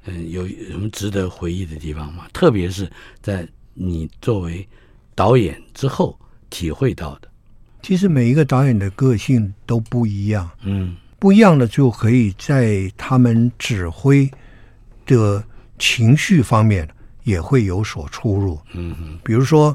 [0.06, 2.28] 嗯，有什么值得回忆的地方吗？
[2.34, 4.68] 特别是在你作为
[5.16, 6.18] 导演之后
[6.50, 7.28] 体会到的。
[7.82, 14.30] 其实每一个导演的个性都不一样，嗯，不一样的就可以在他们指挥。
[15.08, 15.42] 的
[15.80, 16.86] 情绪方面
[17.24, 18.60] 也会有所出入。
[18.74, 19.70] 嗯嗯，比如说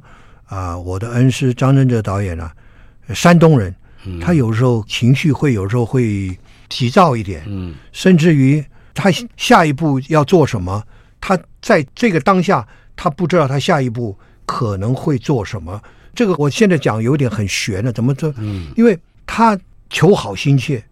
[0.44, 3.74] 啊、呃，我的恩师张震哲导演呢、啊，山东人，
[4.20, 6.38] 他有时候情绪会有时候会
[6.72, 7.42] 急躁一点。
[7.46, 10.82] 嗯，甚至于他下一步要做什么，
[11.20, 15.80] 他在这个当下他不知道他下一步可能会做什么。
[16.14, 18.32] 这个我现在讲有点很悬了，怎么说？
[18.38, 19.58] 嗯，因为他
[19.90, 20.82] 求好心切，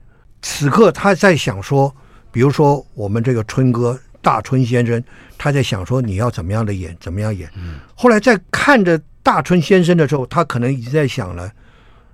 [0.43, 1.95] 此刻他在想说，
[2.31, 3.99] 比如说我们这个春哥。
[4.23, 5.03] 大春先生，
[5.38, 7.51] 他在想说你要怎么样的演，怎么样演。
[7.57, 7.77] 嗯。
[7.95, 11.51] 后来在看着大春先生的时候，他可能已经在想了，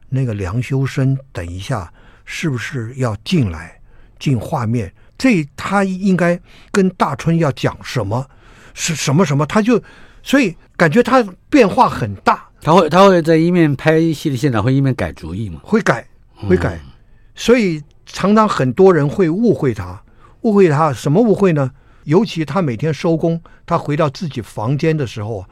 [0.08, 1.92] 那个梁修身等一下
[2.26, 3.80] 是不是要进来
[4.18, 4.92] 进画面？
[5.16, 6.38] 这他应该
[6.70, 8.28] 跟大春要讲什么？
[8.74, 9.46] 是什么什么？
[9.46, 9.82] 他就
[10.22, 12.44] 所以感觉他变化很大。
[12.60, 15.60] 他会他会在一面拍戏的现场会一面改主意吗？
[15.62, 16.74] 会改会改。
[16.84, 16.90] 嗯。
[17.34, 20.02] 所以常常很多人会误会他，
[20.42, 21.70] 误会他什么误会呢？
[22.04, 25.44] 尤其他每天收工，他回到自己房间的时候，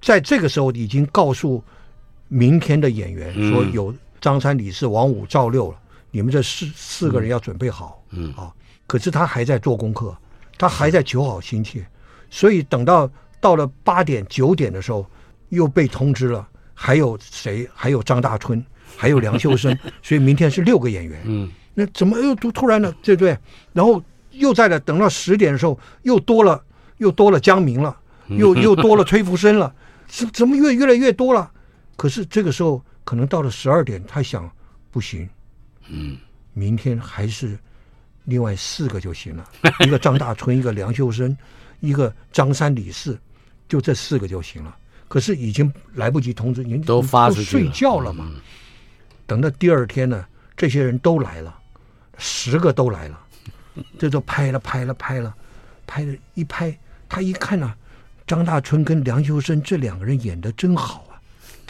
[0.00, 1.62] 在这个时候已经告诉
[2.28, 5.78] 明天的演员说有张三、李四、王五、赵六了，
[6.10, 8.02] 你们这四四个人要准备好。
[8.10, 8.52] 嗯啊，
[8.86, 10.16] 可是他还在做功课，
[10.58, 11.86] 他还在求好心切，
[12.30, 15.08] 所以等到到了八点九点的时候，
[15.50, 17.68] 又被通知了，还有谁？
[17.74, 18.64] 还有张大春，
[18.96, 21.20] 还有梁秀生， 所以明天是六个演员。
[21.24, 22.94] 嗯，那怎么又突突然呢？
[23.02, 23.36] 对不对？
[23.72, 24.02] 然后。
[24.34, 26.62] 又在了，等到十点的时候，又多了，
[26.98, 27.94] 又多了江明了，
[28.28, 29.74] 又又多了崔福生了，
[30.06, 31.50] 怎怎么越越来越多了？
[31.96, 34.48] 可是这个时候可能到了十二点，他想
[34.92, 35.28] 不行，
[35.90, 36.16] 嗯，
[36.54, 37.58] 明天还是
[38.24, 39.44] 另外四个就行了，
[39.84, 41.36] 一个张大春，一个梁秀生，
[41.80, 43.18] 一个张三李四，
[43.68, 44.76] 就这四个就行了。
[45.08, 48.26] 可是已经来不及通知，您都发出去睡觉了嘛。
[48.30, 48.40] 嗯。
[49.26, 50.24] 等到第二天呢，
[50.56, 51.58] 这些人都来了，
[52.18, 53.18] 十个都来了，
[53.98, 55.34] 这就拍了拍了拍了，
[55.86, 56.14] 拍了。
[56.34, 56.76] 一拍，
[57.08, 57.76] 他一看呢、啊，
[58.26, 61.09] 张大春跟梁秀生这两个人演的真好啊，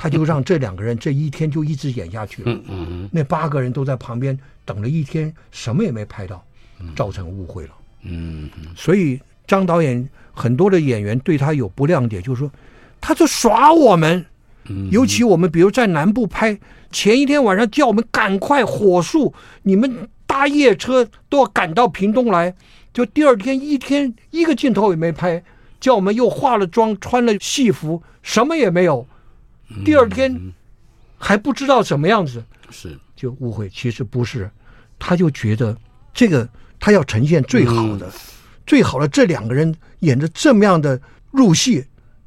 [0.03, 2.51] 他就让这两个人这一天就一直演下去了。
[2.51, 6.43] 嗯嗯那八个人都在旁边等了一天，什么也没拍到，
[6.97, 7.71] 造成误会了。
[8.05, 12.51] 嗯嗯所以张导演很多的演员对他有不谅解，就是说
[12.99, 14.25] 他就耍我们。
[14.91, 16.59] 尤其我们比如在南部拍，
[16.91, 19.35] 前一天晚上叫我们赶快火速，
[19.65, 22.55] 你们搭夜车都要赶到屏东来，
[22.95, 25.43] 就第二天一天一个镜头也没拍，
[25.79, 29.07] 叫我们又化了妆，穿了戏服，什么也没有。
[29.85, 30.53] 第二天
[31.19, 34.51] 还不知道什么样子，是就误会，其实不是，
[34.99, 35.77] 他就觉得
[36.13, 38.11] 这个他要呈现最好的，
[38.67, 41.85] 最好的这两个人演的这么样的入戏，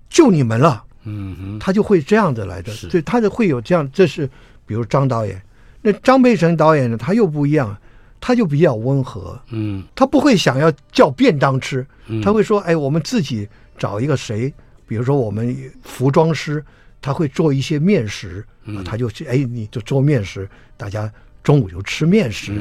[0.10, 0.84] 就你们了。
[1.06, 3.90] 嗯哼，他就会这样子来的，是所以他就会有这样。
[3.92, 4.26] 这是
[4.66, 5.42] 比如张导演，
[5.82, 7.76] 那张培成导演呢，他又不一样，
[8.22, 13.46] 他就比较温和，嗯他不会想要叫便当吃，嗯他会说：“哎，我们自己
[13.78, 14.54] 找一个谁，
[14.88, 16.64] 比如说我们服装师，
[17.04, 18.84] 他会做一些面食，嗯。
[18.84, 21.12] 他就去，哎，你就做面食，大家
[21.44, 22.52] 中午就吃面食，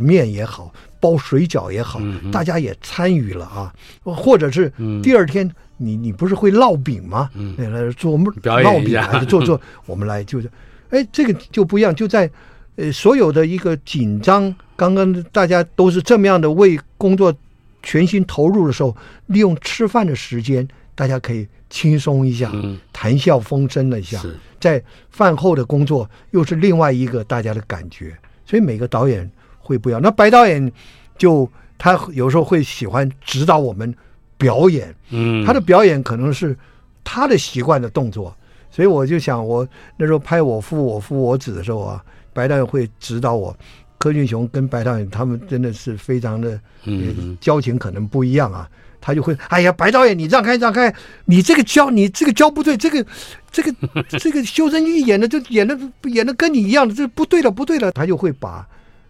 [0.00, 5.02] 面也好，包水饺也好，嗯大家也参与了啊，或者是嗯。
[5.02, 5.50] 第二天。
[5.80, 7.30] 你你不是会烙饼吗？
[7.56, 10.50] 来做烙饼做 做，我们来就是，
[10.90, 12.28] 哎，这个就不一样，就在
[12.74, 17.32] 呃所有的一个紧张，刚刚大家都是这么样的为工作
[17.80, 24.22] 全心投入的时候，利用吃饭的时间，大家可以轻松一下，嗯谈笑风生了一下，
[24.60, 30.00] 在饭后的工作又是另外一个大家的感觉，所以每个导演会不一样。
[30.02, 30.72] 那白导演
[31.16, 33.94] 就他有时候会喜欢指导我们。
[34.40, 36.56] 表演，嗯，他的表演可能是
[37.02, 38.32] 他的习惯的动作，
[38.70, 43.52] 所以我就想，我那时候拍我父我父我子的时候啊，白导演会指导我。
[43.98, 48.70] 柯俊雄跟白导演他们真的是非常的，嗯，交情可能不一样啊。
[49.00, 53.04] 他就会，哎呀，白导演你让开让开，你这个教你这个教不对，这个
[53.50, 53.74] 这个
[54.18, 58.66] 这个修真玉演的就演的演的跟你一样的，这不对了不对了，他就会把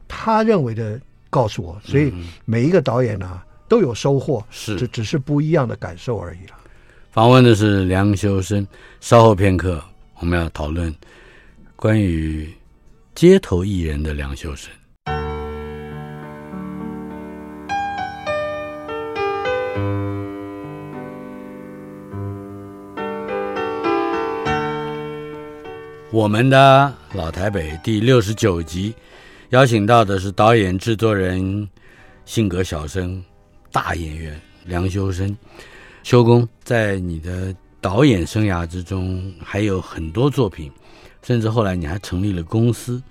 [0.07, 1.81] 他认为的告诉我。
[1.85, 2.13] 所以
[2.45, 3.45] 每一个导演啊。
[3.71, 6.57] 都有收获，是只只是不一样的感受而已了。
[7.11, 8.67] 访问的是梁修身，
[8.99, 9.85] 稍后片刻
[10.21, 10.91] 我们要讨论
[11.77, 12.49] 关于
[13.15, 14.71] 街头艺人的梁修身。
[26.11, 28.95] 我们的老台北第六十九集，
[29.51, 31.69] 邀请到的是导演、制作人，
[32.25, 33.23] 性格小生。
[33.71, 35.37] 大演员梁修身，
[36.03, 40.73] 修公在你的导演生涯之中还有很多作品，
[41.23, 43.03] 甚至后来你还成立了公司。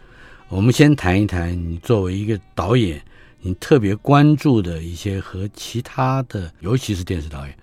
[0.50, 3.00] 我们先谈一谈你作为一个导演，
[3.42, 7.56] 你特别关注的一些和其他的，尤其是电视导演，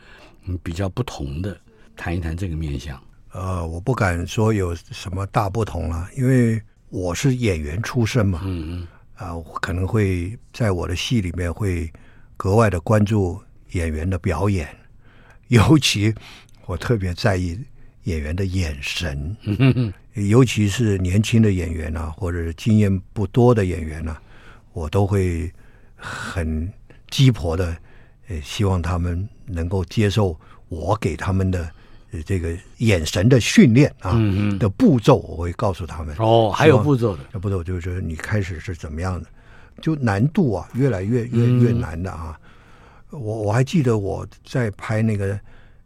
[0.44, 1.58] 你比较不同的，
[1.96, 2.96] 谈一谈这个面向。
[3.34, 11.92] 呃，我不敢说有什么大不同了，因为我是演员出身嘛，嗯嗯，啊，我可能会在我的戏里面会。
[12.36, 14.68] 格外的关注演员的表演，
[15.46, 16.12] 尤其
[16.66, 17.56] 我特别在意
[18.02, 24.20] 演员的眼神， 嗯尤其是年轻的演员啊，或者是经验不多的演员啊，
[24.72, 25.48] 我都会
[25.94, 26.68] 很
[27.08, 27.76] 鸡婆的，
[28.26, 30.36] 呃，希望他们能够接受
[30.68, 31.70] 我给他们的
[32.22, 34.16] 这个眼神的训练啊
[34.58, 36.14] 的步骤，我会告诉他们。
[36.18, 39.28] 哦，还有步骤的，步骤就是你开始是怎么样的。
[39.82, 42.38] 就难度啊，越来越越越难的啊！
[43.10, 45.34] 嗯、我我还记得我在拍那个《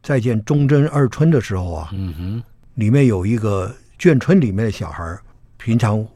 [0.02, 2.42] 再见忠贞二春》的时候啊，嗯哼，
[2.74, 5.18] 里面有一个眷村里面的小孩，
[5.56, 6.06] 平常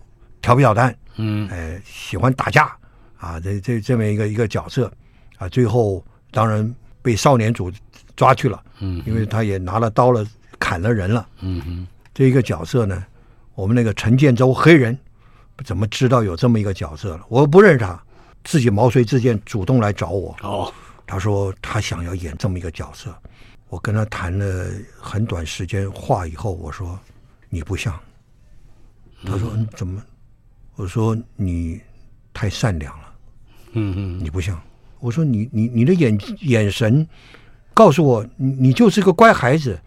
[0.43, 2.77] 调皮捣蛋，嗯，哎，喜欢打架
[3.17, 4.93] 啊，这这这么一个一个角色
[5.39, 7.73] 啊，最后当然被少年组
[8.17, 10.27] 抓去了，嗯，因为他也拿了刀了，
[10.59, 13.05] 砍了人了，嗯哼，这一个角色呢，
[13.55, 14.97] 我们那个陈建州黑人。
[15.65, 17.25] 怎么知道有这么一个角色了？
[17.29, 18.03] 我不认识他，
[18.43, 20.35] 自己毛遂自荐主动来找我。
[20.43, 20.73] 哦，
[21.07, 23.15] 他说他想要演这么一个角色，
[23.69, 24.67] 我跟他谈了
[24.99, 26.99] 很短时间话以后，我说
[27.49, 27.97] 你不像。
[29.25, 30.03] 他说怎么？
[30.75, 31.81] 我说你
[32.33, 33.15] 太善良了。
[33.75, 34.61] 嗯嗯，你不像。
[34.99, 37.07] 我说你你你的眼眼神，
[37.75, 39.79] 告诉我，你你就是个乖孩子。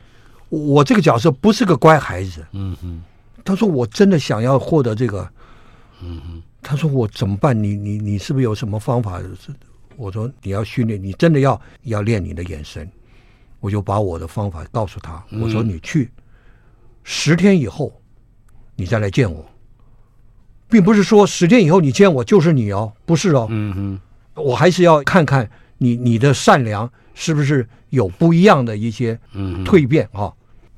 [0.49, 2.45] 我这个角色不是个乖孩子。
[2.51, 3.01] 嗯哼。
[3.43, 5.27] 他说我真的想要获得这个。
[6.01, 6.43] 嗯哼。
[6.61, 7.55] 他说我怎么办？
[7.61, 9.21] 你你你是不是有什么方法？
[9.97, 12.89] 我说你要训练，你真的要要练你的眼神。
[13.59, 15.23] 我就把我的方法告诉他。
[15.41, 16.09] 我说你去，
[17.03, 17.93] 十天以后，
[18.75, 19.45] 你再来见我，
[20.67, 23.47] 并不是说十天以后你见我就是你哦，不是哦。
[23.49, 24.43] 嗯哼。
[24.43, 29.20] 我还是要看看你你的善良是不是有不一样的一些
[29.66, 30.34] 蜕变啊、哦？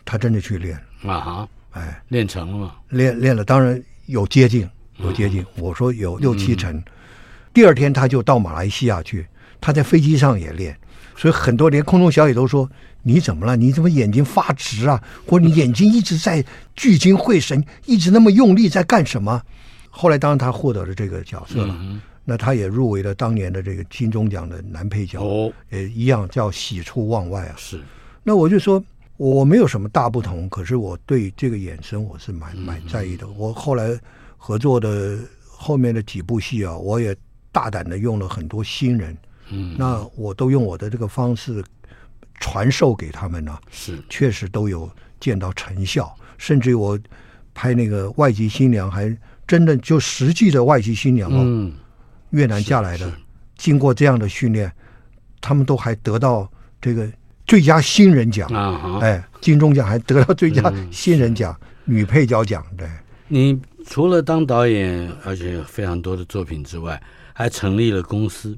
[0.06, 0.74] 他真的去练
[1.04, 2.76] 啊哈，哎，练成了吗？
[2.90, 4.66] 练练了，当然有接近，
[5.00, 5.46] 有接近。
[5.58, 6.82] 我说有六七成。
[7.54, 9.28] 第二天他就到马来西亚去，
[9.60, 10.78] 他在飞机上也练，
[11.18, 12.70] 所以很多连空中小姐都说
[13.04, 13.56] ：“你怎么了？
[13.56, 15.04] 你怎么眼睛发直啊？
[15.26, 19.42] 或者你眼睛一直在聚精会神，一直那么用力在干什么？”
[19.90, 21.76] 后来当然他获得了这个角色了。
[22.30, 27.56] 那他也入围了当年的这个金钟奖的男配角，哦，也一样叫喜出望外啊。
[27.56, 27.82] 是，
[28.22, 28.84] 那我就说
[29.16, 33.26] 我没有什么大不同，可是我对这个眼神我是蛮蛮在意的。
[33.30, 33.98] 我后来
[34.36, 35.18] 合作的
[35.48, 37.16] 后面的几部戏啊，我也
[37.50, 39.18] 大胆的用了很多新人，
[39.50, 41.64] 嗯，那我都用我的这个方式
[42.42, 47.00] 传授给他们呢，啊，是，确实都有见到成效，甚至于我
[47.54, 49.18] 拍那个外籍新娘，还
[49.48, 51.40] 真的就实际的外籍新娘哦。
[51.46, 51.72] 嗯
[52.32, 53.12] 越南嫁来的，
[53.56, 54.72] 经过这样的训练，
[55.40, 56.50] 他们都还得到
[56.82, 57.10] 这个
[57.46, 59.00] 最佳新人奖啊！
[59.02, 62.66] 哎，金钟奖还得到最佳新人奖、嗯、女配角奖。
[62.78, 62.88] 对，
[63.28, 67.02] 你除了当导演，而且有非常多的作品之外，
[67.34, 68.58] 还成立了公司，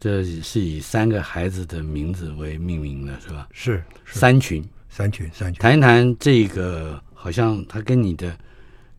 [0.00, 3.46] 这是以三个孩子的名字为命名的，是吧？
[3.52, 5.60] 是，是三群，三群，三群。
[5.60, 8.36] 谈一谈这个，好像他跟你的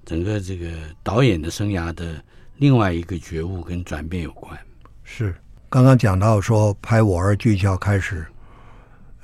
[0.06, 0.70] 整个这个
[1.04, 2.24] 导演的生涯的。
[2.64, 4.58] 另外一个觉悟跟转变有关，
[5.04, 5.36] 是
[5.68, 8.26] 刚刚讲到说拍《我儿俊俏》开始，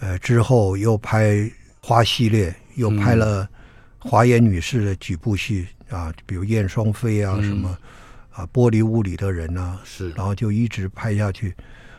[0.02, 3.48] 呃，之后又拍花系列，又拍了
[3.98, 7.70] 华严女士的几部戏啊，比如《燕双飞》啊，什么
[8.30, 11.56] 啊，《玻璃屋里的人》啊，是，然后就一直拍下去。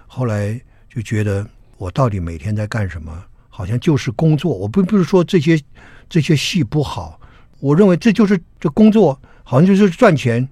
[0.07, 0.61] 后来
[0.91, 3.11] 就觉得我到底每天在干什么？
[3.49, 4.55] 好像就是工作。
[4.55, 5.59] 我并不是说这些
[6.07, 7.18] 这些戏不好，
[7.61, 10.47] 我认为这就是这工作，好像就是赚钱。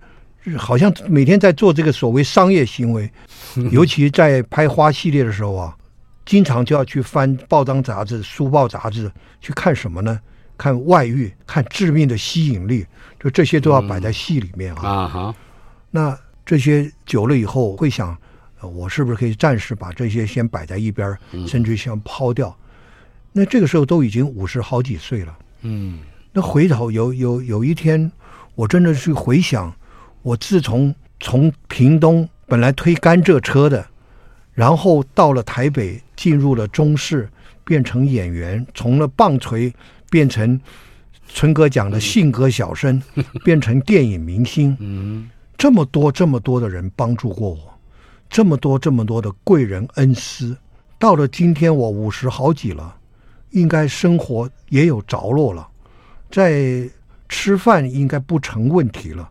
[0.57, 3.11] 好像每天在做这个所谓商业行为，
[3.71, 5.77] 尤其在拍花系列的时候啊，
[6.25, 10.21] 经常就要去翻报章杂志、书报杂志去看什么呢？
[10.57, 12.85] 看外遇，看致命的吸引力，
[13.21, 14.89] 就这些都要摆在戏里面啊。
[14.89, 15.35] 啊哈。
[15.91, 18.17] 那这些久了以后，会想，
[18.61, 22.57] 我是不是可以暂时把这些先摆在一边，甚至先抛掉？
[23.33, 25.39] 那这个时候都已经五十好几岁了。
[25.63, 26.01] 嗯。
[26.33, 28.11] 那回头有有有一天，
[28.55, 29.73] 我真的去回想。
[30.29, 33.87] 我自从从屏东本来推甘蔗车的，
[34.53, 37.27] 然后到了台北，进入了中视，
[37.65, 39.73] 变成演员，从了棒槌
[40.11, 40.61] 变成
[41.29, 43.03] 春哥讲的性格小生，
[43.43, 44.77] 变成电影明星。
[44.81, 47.59] 嗯，这么多这么多的人帮助过我，
[48.29, 50.55] 这么多这么多的贵人恩师，
[50.99, 52.95] 到了今天我五十好几了，
[53.53, 55.67] 应该生活也有着落了，
[56.31, 56.87] 在
[57.31, 59.31] 吃饭应该不成问题了。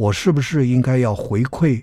[0.00, 1.82] 我是不是应该要回馈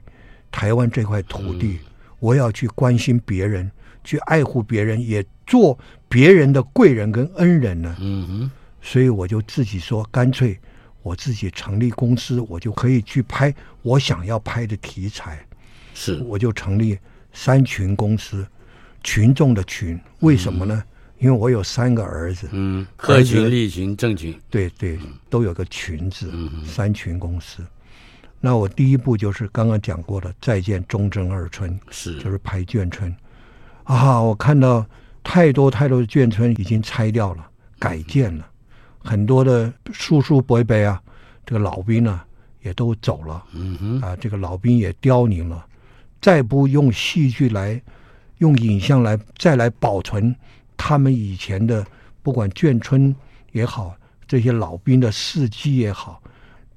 [0.49, 1.77] 台湾这块土地？
[2.17, 3.69] 我要去关心别人，
[4.03, 5.77] 去爱护别人，也做
[6.09, 7.95] 别人的贵人跟恩人呢？
[7.99, 8.51] 嗯哼。
[8.81, 10.57] 所以我就自己说，干脆
[11.03, 13.53] 我自己成立公司，我就可以去拍
[13.83, 15.45] 我想要拍的题材。
[15.93, 16.97] 是，我就成立
[17.33, 18.43] 三群公司，
[19.03, 20.83] 群众的群，为什么呢？
[21.19, 22.49] 因为我有三个儿子。
[22.51, 24.35] 嗯，合群、利群、正群。
[24.49, 24.97] 对对，
[25.29, 26.33] 都有个群字。
[26.65, 27.63] 三群公司。
[28.39, 33.13] 那我第一步就是刚刚讲过的《再见忠贞二村》，是就是拍眷村
[33.83, 34.21] 啊！
[34.21, 34.85] 我看到
[35.23, 38.45] 太多太多的眷村已经拆掉了、改建了，
[38.99, 41.01] 很多的叔叔伯伯啊，
[41.45, 42.25] 这个老兵啊
[42.61, 45.65] 也都走了，嗯哼啊，这个老兵也凋零了，
[46.21, 47.81] 再不用戏剧来、
[48.37, 50.33] 用影像来再来保存
[50.77, 51.85] 他们以前的，
[52.21, 53.13] 不管眷村
[53.51, 53.95] 也好，
[54.27, 56.21] 这些老兵的事迹也好。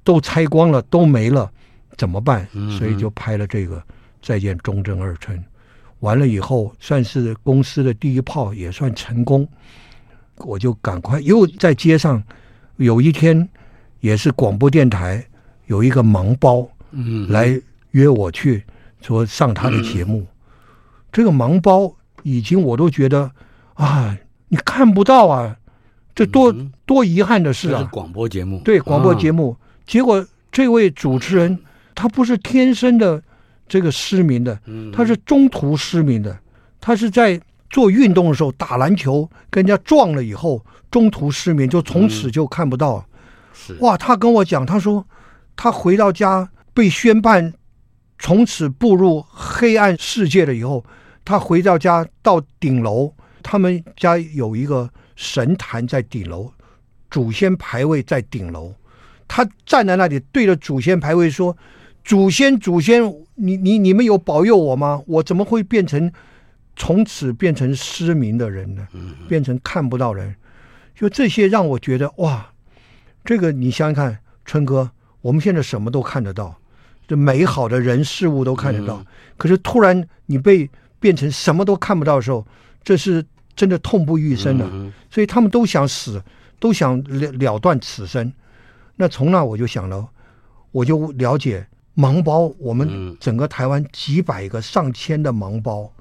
[0.03, 1.51] 都拆光了，都没了，
[1.97, 2.47] 怎么办？
[2.77, 3.77] 所以就拍了这个
[4.21, 5.37] 《再见忠贞二村》。
[5.99, 9.47] 完了以后，算是公司的第一炮，也算成功。
[10.37, 12.23] 我就赶快又在街上，
[12.77, 13.47] 有一天
[13.99, 15.23] 也是广播电台
[15.67, 16.67] 有一个盲包，
[17.29, 18.63] 来约我去
[19.01, 20.25] 说上他的节目。
[21.11, 23.29] 这个盲包已经我都觉得
[23.75, 25.55] 啊，你看不到啊，
[26.15, 26.51] 这多
[26.87, 27.87] 多遗憾的事啊！
[27.91, 29.55] 广播节目对广播节目。
[29.91, 31.59] 结果这位主持人，
[31.93, 33.21] 他不是天生的
[33.67, 34.57] 这个失明的，
[34.93, 36.39] 他是中途失明的，
[36.79, 37.37] 他是在
[37.69, 43.05] 做运动的时候打篮球跟人家撞了以后，中途失明，就从此就看不到。
[43.67, 45.05] 嗯、哇，他跟我讲，他说
[45.57, 47.53] 他回到家被宣判
[48.17, 50.85] 从此步入黑暗世界了以后，
[51.25, 53.13] 他回到家到顶楼，
[53.43, 56.49] 他们家有一个神坛在顶楼，
[57.09, 58.73] 祖先牌位在顶楼，
[59.33, 61.55] 他站在那里对着祖先牌位说
[62.03, 63.01] ：“祖先，祖先，
[63.35, 65.01] 你你你们有保佑我吗？
[65.07, 66.11] 我怎么会变成？”
[66.75, 68.87] 从此变成失明的人呢，
[69.27, 70.33] 变成看不到人，
[70.95, 72.51] 就这些让我觉得哇，
[73.23, 74.89] 这个你想想看，春哥，
[75.21, 76.57] 我们现在什么都看得到，
[77.07, 79.05] 这美好的人事物都看得到，
[79.37, 80.67] 可是突然你被
[80.99, 82.45] 变成什么都看不到的时候，
[82.83, 83.23] 这是
[83.55, 84.65] 真的痛不欲生的，
[85.09, 86.23] 所以他们都想死，
[86.57, 88.31] 都想了了断此生。
[89.01, 90.07] 那从那我就想了，
[90.69, 91.65] 我就了解
[91.97, 95.91] 盲包，我们整个台湾几百个、上千的盲包。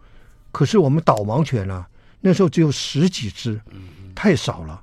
[0.53, 1.89] 可是我们导盲犬呢、啊？
[2.21, 3.59] 那时候只有十几只，
[4.15, 4.83] 太少了。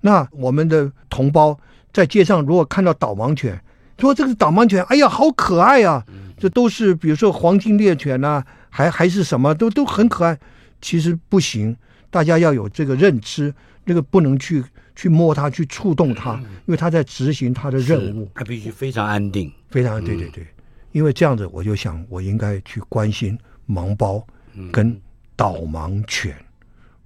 [0.00, 1.60] 那我们的同胞
[1.92, 3.62] 在街上如果看到导盲犬，
[3.98, 6.02] 说这个导盲犬，哎呀，好可爱啊！
[6.38, 10.38] 这都是比如说黄金猎犬呐、啊，还还是什么，都都很可爱。
[10.80, 11.76] 其实不行，
[12.08, 14.64] 大家要有这个认知，那个不能去
[14.96, 16.34] 去摸它，去触动它，
[16.66, 18.30] 因为它在执行它的任务。
[18.34, 20.46] 它必须非常安定，非常对对对。
[20.92, 23.38] 因为这样子，我就想，我应该去关心
[23.68, 24.24] 盲包。
[24.70, 24.96] 跟
[25.34, 26.32] 导盲犬，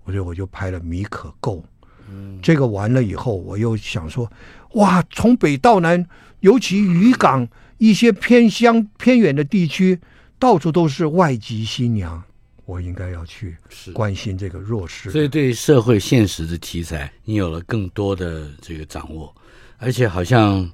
[0.04, 1.64] 我就我就拍了米可够，
[2.10, 4.30] 嗯，这个完了以后，我又想说，
[4.74, 6.06] 哇，从北到南，
[6.40, 9.98] 尤其渔港一些偏乡偏远的地区，
[10.38, 12.22] 到处都是外籍新娘，
[12.68, 13.56] 我应该要去
[13.94, 15.10] 关心这个弱势。
[15.10, 19.34] 所以对社会现实的题材，你有了更多的这个掌握，
[19.78, 20.70] 而且好像，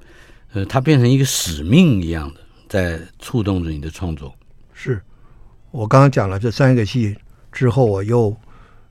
[0.52, 4.34] 呃，它变成一个使命一样的，在触动着你的创作。
[4.72, 5.00] 是。
[5.70, 7.16] 我刚刚讲了这三个戏
[7.52, 8.36] 之后，我又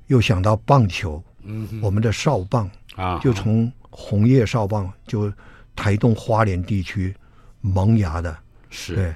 [0.08, 5.30] 又想到棒球，嗯，我们的少棒啊，就从红叶少棒，就
[5.76, 7.14] 台东花莲地区
[7.60, 8.38] 萌芽的，
[8.70, 9.14] 是对。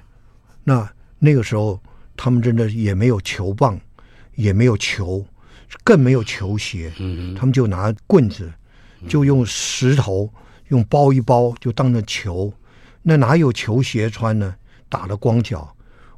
[0.66, 0.86] 那
[1.20, 1.82] 那个时候，
[2.18, 3.80] 他们真的也没有球棒，
[4.36, 5.26] 也没有球，
[5.84, 8.52] 更没有球鞋，嗯，他们就拿棍子，
[9.08, 10.30] 就用石头
[10.68, 12.52] 用包一包，就当成球。
[13.04, 14.54] 那哪有球鞋穿呢？
[14.90, 15.74] 打了光脚，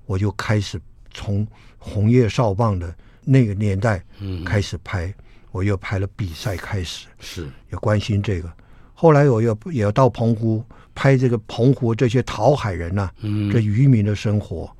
[0.05, 0.81] 我就开始。
[1.11, 1.45] 从
[1.79, 2.95] 红叶少棒的
[3.25, 3.99] 那个年代
[4.45, 5.13] 开始拍，嗯、
[5.51, 8.49] 我又拍了比赛开始，是也关心这个。
[8.93, 13.09] 后来我又也要到澎湖拍这个澎湖这些讨海人呐、
[13.51, 14.71] 这渔民的生活。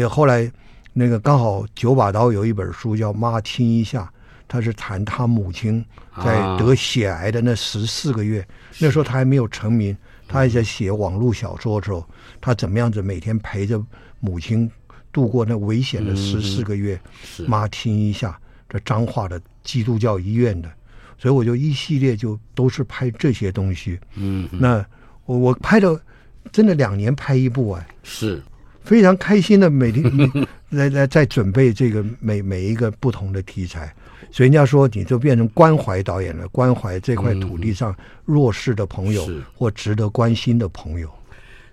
[0.00, 0.50] 也后来
[0.92, 4.02] 那个刚好九把刀有一本书叫《妈听一下》，
[4.46, 5.82] 他是谈他母亲
[6.22, 8.46] 在得血癌的那十四个月，啊、
[8.78, 9.96] 那时候他还没有成名，
[10.28, 13.82] 他还在写网络小说的时候，嗯、他怎么样子每天陪着
[14.20, 14.70] 母亲。
[15.12, 18.38] 度过那危险的十四个月，是妈听一下
[18.68, 20.70] 这彰化的基督教医院的，
[21.16, 23.98] 所以我就一系列就都是拍这些东西。
[24.14, 24.84] 嗯，那
[25.24, 25.98] 我我拍的
[26.52, 28.42] 真的两年拍一部啊，是
[28.86, 29.68] 非常开心的。
[29.68, 30.04] 每天
[30.70, 33.92] 来来在准备这个每每一个不同的题材，
[34.30, 41.10] 所以人家说你就变成关怀导演了，关怀这块土地上弱势的朋友或值得关心的朋友。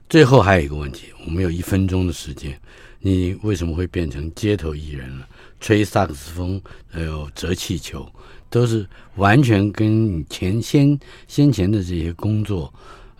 [0.09, 2.59] 最后还有一个问题，我们有一分钟的时间。
[3.05, 5.27] 你为什么会变成街头艺人了？
[5.59, 8.07] 吹萨克斯风，还有折气球，
[8.49, 8.85] 都是
[9.15, 10.97] 完全跟你前先
[11.27, 12.73] 先前的这些工作，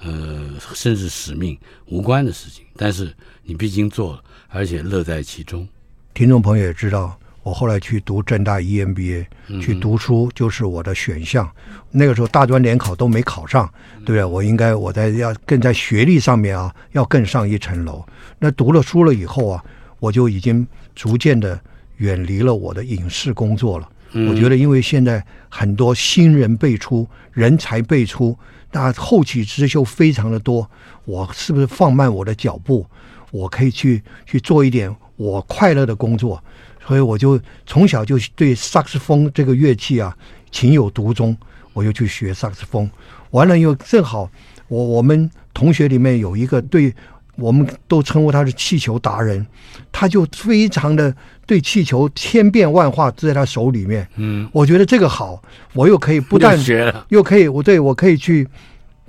[0.04, 2.66] 呃，甚至使命无关的事情。
[2.76, 5.68] 但是你毕竟做了，而且乐在其中。
[6.14, 9.26] 听众朋友也知道，我后来去读正大 EMBA，
[9.62, 11.50] 去读书就是我的选项。
[11.70, 13.72] 嗯、那个时候大专联考都没考上，
[14.06, 14.24] 对不对？
[14.24, 18.06] 我应该我在要更在学历上面啊，要更上一层楼。
[18.40, 19.64] 那读了书了以后啊，
[20.00, 21.60] 我就已经逐渐的
[21.98, 23.90] 远离了我的影视工作了。
[24.14, 28.38] 我觉得，因为现在很多新人辈出，人才辈出，
[28.72, 30.70] 那后起之秀非常的多。
[31.06, 32.86] 我是不是放慢我的脚步？
[33.32, 36.44] 我可以去去做一点我快乐的工作。
[36.88, 40.16] 所以我就从小就对萨克斯风这个乐器啊
[40.52, 41.36] 情有独钟，
[41.74, 42.90] 我就去学萨克斯风。
[43.32, 44.30] 完了又正好，
[44.68, 46.94] 我我们同学里面有一个对。
[47.36, 49.46] 我们都称呼他是气球达人，
[49.92, 51.16] 他就非常的
[51.48, 54.08] 对气球千变万化，在他手里面。
[54.18, 55.42] 嗯，我觉得这个好，
[55.74, 58.48] 我又可以不但学，又可以我对我可以去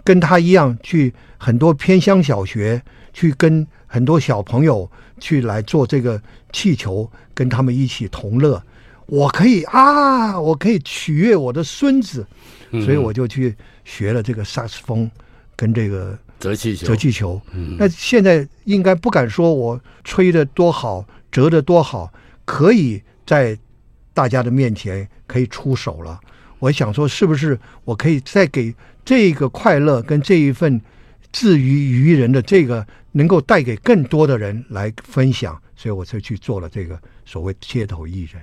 [0.03, 6.18] 跟他一样去很多偏乡小学，去跟很多小朋友去来做这个
[6.51, 8.62] 气球，跟他们一起同乐。
[9.05, 12.27] 我可以啊，我可以取悦我的孙子，
[12.70, 13.55] 所以我就去
[13.85, 15.11] 学了这个萨克斯风
[15.55, 16.18] 跟这个。
[16.45, 17.40] 折气球，折气球。
[17.55, 22.12] 嗯，那现在应该不敢说我吹的多好，折的多好，
[22.45, 23.59] 可以在
[24.12, 26.20] 大家的面前可以出手了。
[26.59, 28.74] 我想说，是不是我可以再给
[29.07, 30.78] 这个快乐跟这一份
[31.32, 35.59] 自娱娱人的这个，能够带给更多的人来分享？
[35.74, 38.42] 所以我才去做了这个所谓街头艺人。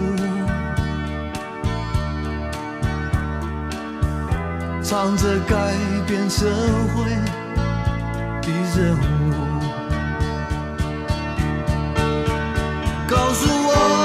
[4.91, 5.73] 唱着改
[6.05, 6.45] 变社
[6.93, 7.05] 会
[8.41, 8.99] 的任务，
[13.07, 14.00] 告诉我。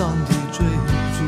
[0.00, 0.64] 上的追
[1.14, 1.18] 逐。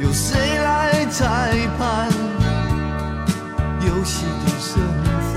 [0.00, 1.20] 有谁来裁
[1.76, 2.08] 判
[3.86, 4.72] 游戏的胜
[5.28, 5.30] 负？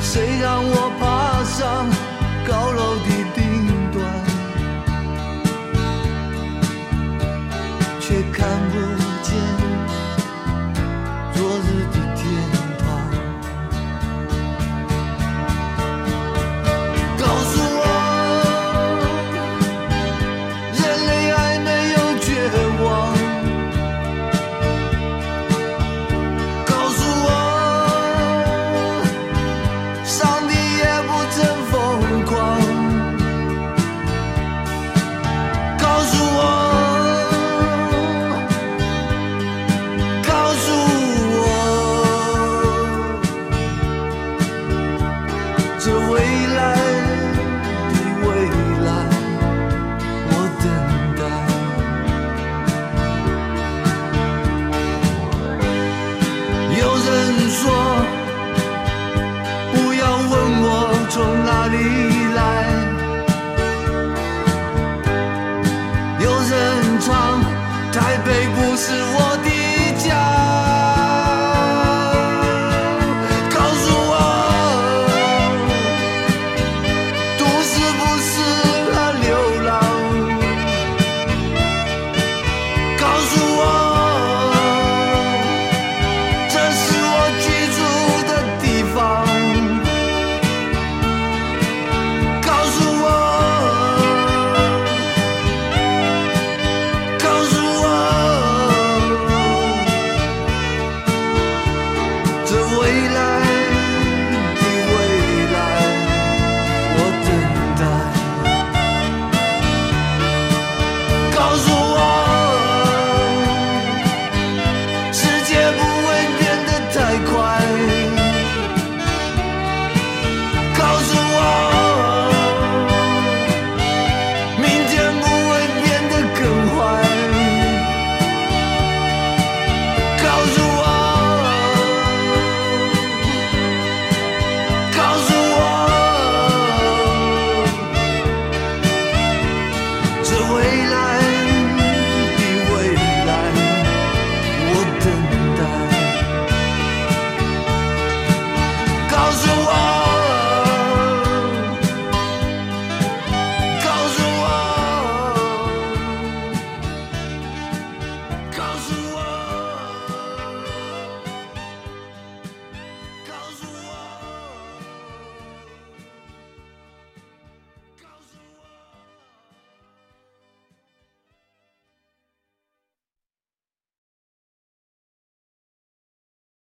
[0.00, 1.09] 谁让我怕